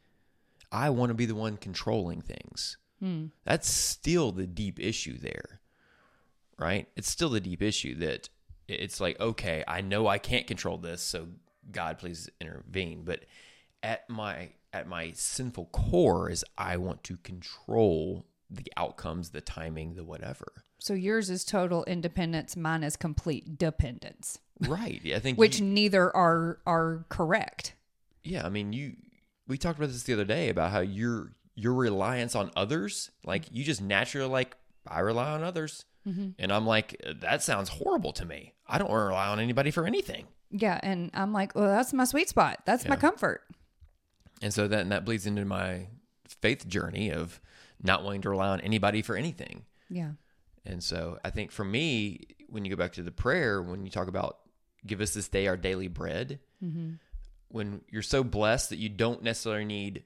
I 0.71 0.89
want 0.89 1.09
to 1.09 1.15
be 1.15 1.25
the 1.25 1.35
one 1.35 1.57
controlling 1.57 2.21
things. 2.21 2.77
Hmm. 2.99 3.27
That's 3.45 3.69
still 3.69 4.31
the 4.31 4.47
deep 4.47 4.79
issue 4.79 5.17
there. 5.17 5.59
Right? 6.57 6.87
It's 6.97 7.09
still 7.09 7.29
the 7.29 7.39
deep 7.39 7.61
issue 7.61 7.95
that 7.95 8.29
it's 8.67 8.99
like, 8.99 9.19
okay, 9.19 9.63
I 9.67 9.81
know 9.81 10.07
I 10.07 10.17
can't 10.17 10.45
control 10.45 10.77
this, 10.77 11.01
so 11.01 11.27
God 11.71 11.97
please 11.99 12.29
intervene, 12.41 13.03
but 13.05 13.25
at 13.81 14.09
my 14.09 14.49
at 14.73 14.87
my 14.87 15.11
sinful 15.15 15.65
core 15.71 16.29
is 16.29 16.43
I 16.57 16.77
want 16.77 17.03
to 17.05 17.17
control 17.17 18.25
the 18.51 18.65
outcomes, 18.77 19.29
the 19.29 19.41
timing, 19.41 19.95
the 19.95 20.03
whatever. 20.03 20.51
So 20.79 20.93
yours 20.93 21.29
is 21.29 21.43
total 21.45 21.83
independence, 21.85 22.55
mine 22.55 22.83
is 22.83 22.95
complete 22.97 23.57
dependence, 23.57 24.39
Right. 24.59 24.99
Yeah, 25.03 25.15
I 25.15 25.19
think 25.19 25.37
which 25.37 25.59
you- 25.59 25.65
neither 25.65 26.13
are 26.15 26.59
are 26.65 27.05
correct. 27.09 27.73
yeah, 28.23 28.45
I 28.45 28.49
mean 28.49 28.73
you 28.73 28.97
we 29.47 29.57
talked 29.57 29.79
about 29.79 29.89
this 29.89 30.03
the 30.03 30.13
other 30.13 30.25
day 30.25 30.49
about 30.49 30.71
how 30.71 30.81
your 30.81 31.31
your 31.59 31.73
reliance 31.73 32.35
on 32.35 32.51
others, 32.55 33.11
like 33.25 33.45
you 33.51 33.63
just 33.63 33.81
naturally 33.81 34.29
like 34.29 34.55
I 34.87 34.99
rely 35.01 35.31
on 35.31 35.43
others. 35.43 35.85
Mm-hmm. 36.07 36.29
And 36.39 36.51
I'm 36.51 36.65
like 36.65 37.01
that 37.21 37.43
sounds 37.43 37.69
horrible 37.69 38.13
to 38.13 38.25
me. 38.25 38.53
I 38.65 38.77
don't 38.77 38.89
want 38.89 39.01
to 39.01 39.07
rely 39.07 39.27
on 39.27 39.39
anybody 39.39 39.71
for 39.71 39.85
anything. 39.85 40.27
Yeah, 40.51 40.79
and 40.81 41.11
I'm 41.13 41.33
like, 41.33 41.53
well, 41.53 41.67
that's 41.67 41.93
my 41.93 42.05
sweet 42.05 42.29
spot. 42.29 42.61
That's 42.65 42.87
my 42.87 42.95
comfort. 42.95 43.43
And 44.41 44.53
so 44.53 44.67
that 44.67 44.79
and 44.79 44.91
that 44.91 45.05
bleeds 45.05 45.27
into 45.27 45.45
my 45.45 45.87
faith 46.41 46.67
journey 46.67 47.11
of 47.11 47.41
not 47.81 48.03
wanting 48.03 48.21
to 48.21 48.29
rely 48.29 48.47
on 48.47 48.61
anybody 48.61 49.01
for 49.01 49.15
anything. 49.15 49.65
Yeah. 49.89 50.11
And 50.65 50.83
so 50.83 51.19
I 51.23 51.29
think 51.29 51.51
for 51.51 51.65
me, 51.65 52.21
when 52.47 52.65
you 52.65 52.71
go 52.71 52.77
back 52.77 52.93
to 52.93 53.03
the 53.03 53.11
prayer, 53.11 53.61
when 53.61 53.83
you 53.83 53.91
talk 53.91 54.07
about 54.07 54.37
give 54.85 55.01
us 55.01 55.13
this 55.13 55.27
day 55.27 55.47
our 55.47 55.57
daily 55.57 55.87
bread, 55.87 56.39
mm-hmm. 56.63 56.93
when 57.49 57.81
you're 57.89 58.01
so 58.01 58.23
blessed 58.23 58.69
that 58.69 58.77
you 58.77 58.89
don't 58.89 59.21
necessarily 59.21 59.65
need 59.65 60.03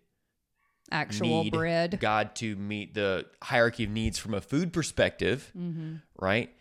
Actual 0.92 1.50
bread. 1.50 1.98
God 2.00 2.36
to 2.36 2.56
meet 2.56 2.94
the 2.94 3.26
hierarchy 3.42 3.86
of 3.86 3.90
needs 3.90 4.18
from 4.20 4.34
a 4.34 4.42
food 4.42 4.72
perspective, 4.74 5.52
Mm-hmm. 5.58 5.96
right? 6.20 6.52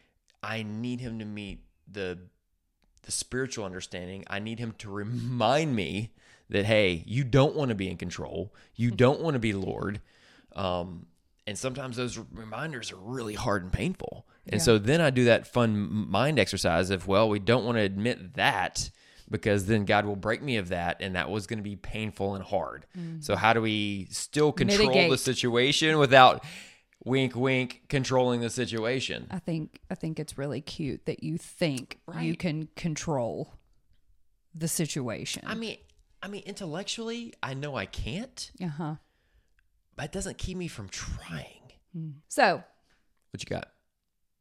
I 0.42 0.62
need 0.62 1.00
Him 1.00 1.18
to 1.18 1.24
meet 1.24 1.64
the 1.90 2.18
the 3.02 3.12
spiritual 3.12 3.64
understanding. 3.64 4.24
I 4.28 4.38
need 4.38 4.58
Him 4.58 4.74
to 4.78 4.90
remind 4.90 5.74
me 5.74 6.12
that 6.48 6.64
hey, 6.66 7.02
you 7.06 7.24
don't 7.24 7.54
want 7.56 7.70
to 7.70 7.74
be 7.74 7.88
in 7.90 7.96
control. 7.96 8.54
You 8.76 8.90
don't 9.04 9.20
want 9.20 9.34
to 9.34 9.40
be 9.40 9.52
Lord. 9.52 10.00
Um, 10.54 11.06
and 11.46 11.58
sometimes 11.58 11.96
those 11.96 12.18
reminders 12.32 12.92
are 12.92 12.96
really 12.96 13.34
hard 13.34 13.64
and 13.64 13.72
painful. 13.72 14.26
And 14.46 14.54
Yeah. 14.60 14.64
so 14.64 14.78
then 14.78 15.00
I 15.00 15.10
do 15.10 15.24
that 15.24 15.46
fun 15.46 16.08
mind 16.10 16.38
exercise 16.38 16.90
of 16.90 17.06
well, 17.08 17.28
we 17.28 17.38
don't 17.38 17.64
want 17.64 17.76
to 17.78 17.82
admit 17.82 18.34
that 18.34 18.90
because 19.30 19.66
then 19.66 19.84
God 19.84 20.04
will 20.04 20.16
break 20.16 20.42
me 20.42 20.56
of 20.56 20.68
that, 20.68 20.98
and 21.00 21.16
that 21.16 21.30
was 21.30 21.46
going 21.46 21.58
to 21.58 21.62
be 21.62 21.76
painful 21.76 22.34
and 22.34 22.44
hard. 22.44 22.86
So 23.20 23.36
how 23.36 23.52
do 23.52 23.60
we 23.60 24.06
still 24.10 24.52
control 24.52 25.08
the 25.10 25.18
situation 25.18 25.98
without 25.98 26.44
wink, 27.04 27.34
wink, 27.34 27.82
controlling 27.88 28.40
the 28.40 28.50
situation? 28.50 29.26
I 29.30 29.38
think 29.38 29.80
I 29.90 29.94
think 29.94 30.20
it's 30.20 30.36
really 30.38 30.60
cute 30.60 31.06
that 31.06 31.22
you 31.22 31.38
think 31.38 31.98
you 32.20 32.36
can 32.36 32.68
control 32.76 33.54
the 34.54 34.68
situation. 34.68 35.42
I 35.46 35.54
mean, 35.54 35.78
I 36.22 36.28
mean, 36.28 36.42
intellectually, 36.46 37.32
I 37.42 37.54
know 37.54 37.74
I 37.74 37.86
can't, 37.86 38.50
uh 38.62 38.68
huh. 38.68 38.94
but 39.96 40.06
it 40.06 40.12
doesn't 40.12 40.38
keep 40.38 40.56
me 40.56 40.68
from 40.68 40.88
trying. 40.88 41.72
So 42.28 42.62
What 43.30 43.42
you 43.42 43.46
got? 43.46 43.68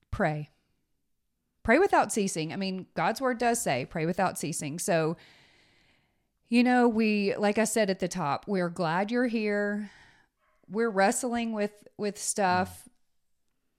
pray. 0.09 0.49
Pray 1.63 1.79
without 1.79 2.11
ceasing. 2.11 2.51
I 2.51 2.55
mean, 2.55 2.87
God's 2.95 3.21
word 3.21 3.37
does 3.37 3.61
say 3.61 3.85
pray 3.85 4.05
without 4.05 4.39
ceasing. 4.39 4.79
So, 4.79 5.17
you 6.49 6.63
know, 6.63 6.87
we 6.87 7.35
like 7.35 7.57
I 7.57 7.65
said 7.65 7.89
at 7.89 7.99
the 7.99 8.07
top, 8.07 8.45
we're 8.47 8.69
glad 8.69 9.11
you're 9.11 9.27
here. 9.27 9.91
We're 10.67 10.89
wrestling 10.89 11.53
with 11.53 11.71
with 11.97 12.17
stuff 12.17 12.89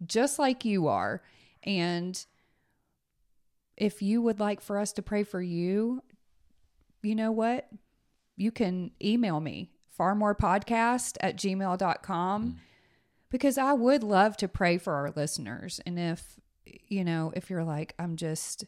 just 0.07 0.39
like 0.39 0.65
you 0.65 0.87
are. 0.89 1.23
And 1.63 2.25
if 3.77 4.03
you 4.03 4.23
would 4.23 4.41
like 4.41 4.61
for 4.61 4.79
us 4.79 4.93
to 4.93 5.03
pray 5.03 5.23
for 5.23 5.41
you, 5.41 6.03
you 7.03 7.15
know 7.15 7.33
what? 7.33 7.69
You 8.37 8.51
can 8.51 8.93
email 9.03 9.41
me, 9.41 9.71
farmorepodcast 9.99 11.17
at 11.21 11.37
gmail.com 11.37 12.47
mm. 12.47 12.55
because 13.31 13.59
I 13.59 13.73
would 13.73 14.03
love 14.03 14.37
to 14.39 14.49
pray 14.49 14.79
for 14.79 14.95
our 14.95 15.13
listeners. 15.15 15.81
And 15.85 15.99
if, 15.99 16.41
you 16.65 17.05
know, 17.05 17.33
if 17.35 17.51
you're 17.51 17.65
like, 17.65 17.95
I'm 17.99 18.17
just, 18.17 18.65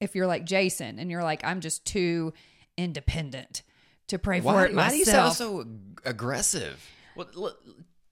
if 0.00 0.14
you're 0.14 0.26
like 0.26 0.44
Jason 0.44 0.98
and 0.98 1.10
you're 1.10 1.22
like, 1.22 1.44
I'm 1.44 1.60
just 1.60 1.84
too 1.84 2.32
independent 2.76 3.62
to 4.08 4.18
pray 4.18 4.40
for 4.40 4.46
Why, 4.54 4.64
it 4.66 4.74
why 4.74 4.90
do 4.90 4.96
you 4.96 5.04
sound 5.04 5.34
so 5.34 5.64
aggressive? 6.04 6.84
Well, 7.16 7.28
l- 7.36 7.56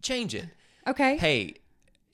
change 0.02 0.34
it. 0.34 0.46
okay. 0.86 1.16
Hey, 1.16 1.54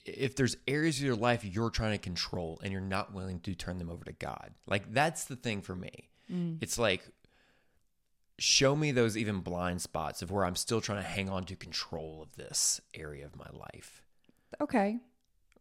if 0.05 0.35
there's 0.35 0.55
areas 0.67 0.97
of 0.99 1.03
your 1.03 1.15
life 1.15 1.43
you're 1.43 1.69
trying 1.71 1.91
to 1.91 1.97
control 1.97 2.59
and 2.63 2.71
you're 2.71 2.81
not 2.81 3.13
willing 3.13 3.39
to 3.41 3.55
turn 3.55 3.77
them 3.79 3.89
over 3.89 4.05
to 4.05 4.13
God, 4.13 4.51
like 4.67 4.91
that's 4.93 5.25
the 5.25 5.35
thing 5.35 5.61
for 5.61 5.75
me. 5.75 6.09
Mm. 6.31 6.57
It's 6.61 6.77
like, 6.77 7.03
show 8.37 8.75
me 8.75 8.91
those 8.91 9.15
even 9.17 9.39
blind 9.39 9.81
spots 9.81 10.21
of 10.21 10.29
where 10.31 10.45
I'm 10.45 10.55
still 10.55 10.81
trying 10.81 11.01
to 11.01 11.07
hang 11.07 11.29
on 11.29 11.45
to 11.45 11.55
control 11.55 12.21
of 12.21 12.35
this 12.35 12.81
area 12.93 13.25
of 13.25 13.35
my 13.35 13.47
life, 13.53 14.01
Okay. 14.61 14.99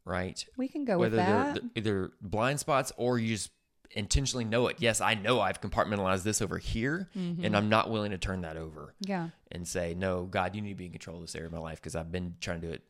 Right? 0.04 0.44
We 0.56 0.68
can 0.68 0.84
go 0.84 0.98
Whether 0.98 1.16
with 1.16 1.26
they're 1.26 1.54
they're 1.54 1.62
either 1.76 2.12
blind 2.20 2.60
spots 2.60 2.92
or 2.96 3.18
you 3.18 3.28
just 3.34 3.50
intentionally 3.90 4.44
know 4.44 4.66
it. 4.68 4.76
Yes, 4.80 5.00
I 5.00 5.14
know 5.14 5.40
I've 5.40 5.60
compartmentalized 5.60 6.22
this 6.24 6.42
over 6.42 6.58
here, 6.58 7.08
Mm-hmm. 7.16 7.44
and 7.44 7.56
I'm 7.56 7.68
not 7.68 7.90
willing 7.90 8.10
to 8.10 8.18
turn 8.18 8.40
that 8.42 8.56
over 8.56 8.94
yeah. 9.00 9.28
and 9.52 9.66
say, 9.68 9.94
no, 9.94 10.24
God, 10.24 10.54
you 10.56 10.62
need 10.62 10.70
to 10.70 10.74
be 10.74 10.86
in 10.86 10.92
control 10.92 11.16
of 11.18 11.22
this 11.22 11.34
area 11.36 11.46
of 11.46 11.52
my 11.52 11.58
life 11.60 11.80
because 11.80 11.94
I've 11.94 12.10
been 12.10 12.34
trying 12.40 12.60
to 12.62 12.66
do 12.68 12.72
it 12.72 12.82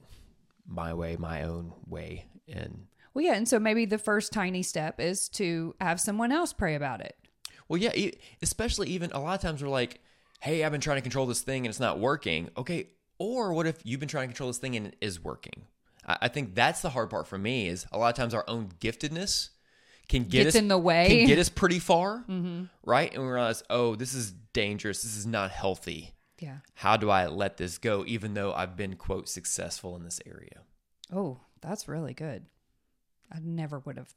my 0.66 0.94
way, 0.94 1.16
my 1.16 1.42
own 1.42 1.72
way. 1.86 2.24
And 2.48 2.86
Well, 3.12 3.24
yeah. 3.24 3.34
And 3.34 3.46
so 3.46 3.58
maybe 3.58 3.84
the 3.84 3.98
first 3.98 4.32
tiny 4.32 4.62
step 4.62 4.98
is 4.98 5.28
to 5.30 5.74
have 5.80 6.00
someone 6.00 6.32
else 6.32 6.52
pray 6.54 6.74
about 6.74 7.00
it. 7.02 7.16
well, 7.68 7.78
yeah, 7.80 7.92
especially 8.40 8.88
even 8.90 9.12
a 9.12 9.20
lot 9.20 9.34
of 9.34 9.40
times 9.42 9.62
we're 9.62 9.68
like, 9.68 10.00
hey, 10.40 10.64
I've 10.64 10.72
been 10.72 10.80
trying 10.80 10.96
to 10.98 11.02
control 11.02 11.26
this 11.26 11.42
thing 11.42 11.66
and 11.66 11.70
it's 11.70 11.80
not 11.80 11.98
working. 11.98 12.48
Okay. 12.56 12.88
Or 13.18 13.52
what 13.52 13.66
if 13.66 13.78
you've 13.84 14.00
been 14.00 14.08
trying 14.08 14.28
to 14.28 14.32
control 14.32 14.48
this 14.48 14.58
thing 14.58 14.74
and 14.76 14.86
it 14.88 14.96
is 15.00 15.22
working? 15.22 15.66
I, 16.06 16.28
think 16.28 16.54
that's 16.54 16.82
the 16.82 16.90
hard 16.90 17.10
part 17.10 17.26
for 17.26 17.38
me 17.38 17.68
is 17.68 17.86
a 17.92 17.98
lot 17.98 18.08
of 18.08 18.14
times 18.14 18.34
our 18.34 18.44
own 18.48 18.68
giftedness 18.80 19.50
can 20.08 20.24
get 20.24 20.44
Gets 20.44 20.56
us 20.56 20.60
in 20.60 20.68
the 20.68 20.78
way. 20.78 21.08
can 21.08 21.26
get 21.26 21.38
us 21.38 21.48
pretty 21.48 21.78
far, 21.78 22.18
mm-hmm. 22.28 22.64
right? 22.82 23.12
And 23.12 23.22
we 23.22 23.28
realize, 23.28 23.62
oh, 23.70 23.94
this 23.94 24.14
is 24.14 24.32
dangerous. 24.52 25.02
This 25.02 25.16
is 25.16 25.26
not 25.26 25.50
healthy. 25.50 26.14
Yeah. 26.40 26.58
How 26.74 26.96
do 26.96 27.10
I 27.10 27.26
let 27.26 27.56
this 27.56 27.78
go, 27.78 28.04
even 28.06 28.34
though 28.34 28.52
I've 28.52 28.76
been 28.76 28.96
quote 28.96 29.28
successful 29.28 29.96
in 29.96 30.04
this 30.04 30.20
area? 30.26 30.60
Oh, 31.12 31.40
that's 31.60 31.88
really 31.88 32.14
good. 32.14 32.46
I 33.32 33.38
never 33.40 33.78
would 33.80 33.96
have 33.96 34.14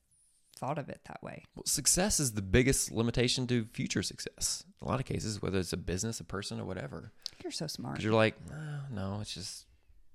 thought 0.58 0.78
of 0.78 0.90
it 0.90 1.02
that 1.08 1.22
way. 1.24 1.46
Well, 1.56 1.64
success 1.66 2.20
is 2.20 2.34
the 2.34 2.42
biggest 2.42 2.92
limitation 2.92 3.48
to 3.48 3.66
future 3.66 4.04
success. 4.04 4.64
In 4.82 4.88
a 4.88 4.90
lot 4.90 5.00
of 5.00 5.06
cases, 5.06 5.42
whether 5.42 5.60
it's 5.60 5.74
a 5.74 5.78
business, 5.78 6.20
a 6.20 6.24
person, 6.24 6.60
or 6.60 6.66
whatever. 6.66 7.12
You're 7.44 7.52
so 7.52 7.68
smart. 7.68 8.02
You're 8.02 8.14
like, 8.14 8.36
no, 8.50 8.80
no, 8.92 9.20
it's 9.22 9.34
just 9.34 9.66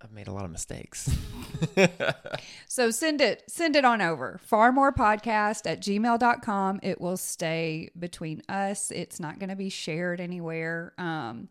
I've 0.02 0.12
made 0.12 0.28
a 0.28 0.32
lot 0.32 0.44
of 0.44 0.50
mistakes. 0.50 1.10
So 2.66 2.90
send 2.90 3.20
it 3.20 3.42
send 3.48 3.76
it 3.76 3.84
on 3.84 4.00
over. 4.00 4.40
Farmorepodcast 4.50 5.70
at 5.70 5.80
gmail.com. 5.82 6.80
It 6.82 7.00
will 7.02 7.18
stay 7.18 7.90
between 7.98 8.42
us. 8.48 8.90
It's 8.90 9.20
not 9.20 9.38
going 9.38 9.50
to 9.50 9.56
be 9.56 9.68
shared 9.68 10.20
anywhere. 10.20 10.94
Um 10.96 11.50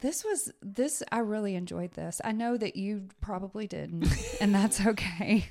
this 0.00 0.24
was 0.24 0.52
this 0.60 1.02
I 1.10 1.20
really 1.20 1.54
enjoyed 1.54 1.92
this. 1.92 2.20
I 2.22 2.32
know 2.32 2.58
that 2.58 2.76
you 2.76 3.08
probably 3.22 3.66
didn't 3.66 4.08
and 4.42 4.54
that's 4.54 4.84
okay. 4.86 5.48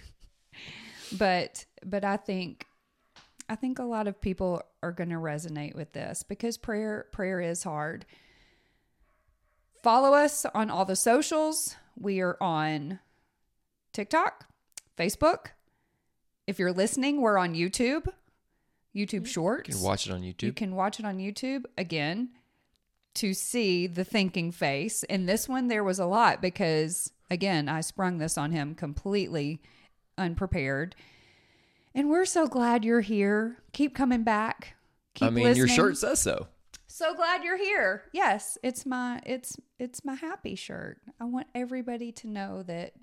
but 1.18 1.66
but 1.84 2.04
I 2.06 2.18
think 2.18 2.68
I 3.50 3.56
think 3.56 3.80
a 3.80 3.84
lot 3.84 4.08
of 4.08 4.22
people 4.22 4.62
are 4.84 4.92
going 4.92 5.10
to 5.10 5.16
resonate 5.16 5.76
with 5.76 5.94
this 5.94 6.22
because 6.22 6.58
prayer 6.58 7.08
prayer 7.12 7.42
is 7.42 7.64
hard. 7.64 8.06
Follow 9.82 10.13
us 10.13 10.46
on 10.54 10.70
all 10.70 10.86
the 10.86 10.96
socials. 10.96 11.76
We 12.00 12.22
are 12.22 12.38
on 12.39 13.00
TikTok, 13.94 14.46
Facebook. 14.98 15.48
If 16.46 16.60
you're 16.60 16.72
listening, 16.72 17.22
we're 17.22 17.38
on 17.38 17.56
YouTube, 17.56 18.08
YouTube 18.96 19.26
Shorts. 19.26 19.70
you 19.70 19.76
can 19.76 19.84
watch 19.84 20.06
it 20.06 20.13
on 20.13 20.22
YouTube. 20.22 20.44
You 20.44 20.54
can 20.54 20.76
watch 20.76 21.00
it 21.00 21.06
on 21.06 21.17
YouTube 21.17 21.65
again 21.78 22.30
to 23.15 23.34
see 23.34 23.88
the 23.88 24.04
thinking 24.04 24.52
face. 24.52 25.04
In 25.04 25.26
this 25.26 25.50
one, 25.50 25.67
there 25.67 25.84
was 25.84 26.00
a 26.00 26.06
lot 26.06 26.41
because, 26.41 27.12
again, 27.30 27.67
I 27.67 27.82
sprung 27.82 28.20
this 28.20 28.38
on 28.38 28.52
him 28.52 28.76
completely 28.76 29.62
unprepared. 30.17 30.96
And 31.96 32.10
we're 32.10 32.26
so 32.26 32.48
glad 32.48 32.86
you're 32.86 33.02
here. 33.02 33.58
Keep 33.74 33.96
coming 33.96 34.24
back. 34.24 34.76
Keep 35.15 35.28
I 35.28 35.30
mean, 35.32 35.56
your 35.56 35.67
shirt 35.67 35.98
says 35.98 36.22
so. 36.22 36.48
So 37.02 37.16
glad 37.16 37.44
you're 37.44 37.58
here. 37.58 38.04
Yes, 38.14 38.60
it's 38.62 38.86
my 38.86 39.22
it's 39.26 39.58
it's 39.80 40.06
my 40.06 40.14
happy 40.14 40.54
shirt. 40.54 41.00
I 41.20 41.24
want 41.24 41.48
everybody 41.56 42.12
to 42.12 42.28
know 42.28 42.62
that. 42.62 42.94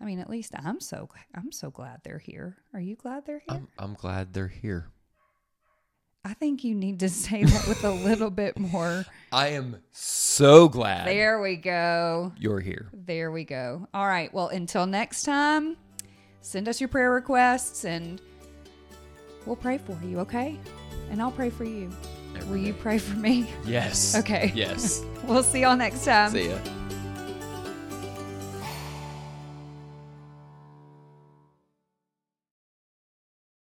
I 0.00 0.04
mean, 0.04 0.18
at 0.18 0.28
least 0.28 0.52
I'm 0.58 0.80
so 0.80 1.08
I'm 1.32 1.52
so 1.52 1.70
glad 1.70 2.00
they're 2.02 2.18
here. 2.18 2.56
Are 2.74 2.80
you 2.80 2.96
glad 2.96 3.24
they're 3.24 3.38
here? 3.48 3.56
I'm, 3.56 3.68
I'm 3.78 3.94
glad 3.94 4.32
they're 4.32 4.48
here. 4.48 4.88
I 6.24 6.34
think 6.34 6.64
you 6.64 6.74
need 6.74 6.98
to 7.00 7.08
say 7.24 7.44
that 7.44 7.68
with 7.68 7.84
a 7.84 7.92
little 7.92 8.30
bit 8.30 8.58
more. 8.58 9.06
I 9.32 9.50
am 9.50 9.80
so 9.92 10.68
glad 10.68 11.06
There 11.06 11.40
we 11.40 11.54
go. 11.54 12.32
you're 12.36 12.58
here. 12.58 12.90
There 12.92 13.30
we 13.30 13.44
go. 13.44 13.86
All 13.94 14.08
right. 14.08 14.34
Well, 14.34 14.48
until 14.48 14.86
next 14.86 15.22
time, 15.22 15.76
send 16.40 16.68
us 16.68 16.80
your 16.80 16.88
prayer 16.88 17.12
requests 17.12 17.84
and 17.84 18.20
we'll 19.46 19.54
pray 19.54 19.78
for 19.78 19.96
you, 20.02 20.18
okay? 20.18 20.58
And 21.12 21.22
I'll 21.22 21.30
pray 21.30 21.50
for 21.50 21.62
you. 21.62 21.92
Will 22.48 22.56
you 22.56 22.74
pray 22.74 22.98
for 22.98 23.16
me? 23.16 23.48
Yes. 23.64 24.14
Okay. 24.16 24.52
Yes. 24.54 25.04
We'll 25.24 25.42
see 25.42 25.62
y'all 25.62 25.74
next 25.74 26.04
time. 26.04 26.32
See 26.32 26.50
ya. 26.50 26.58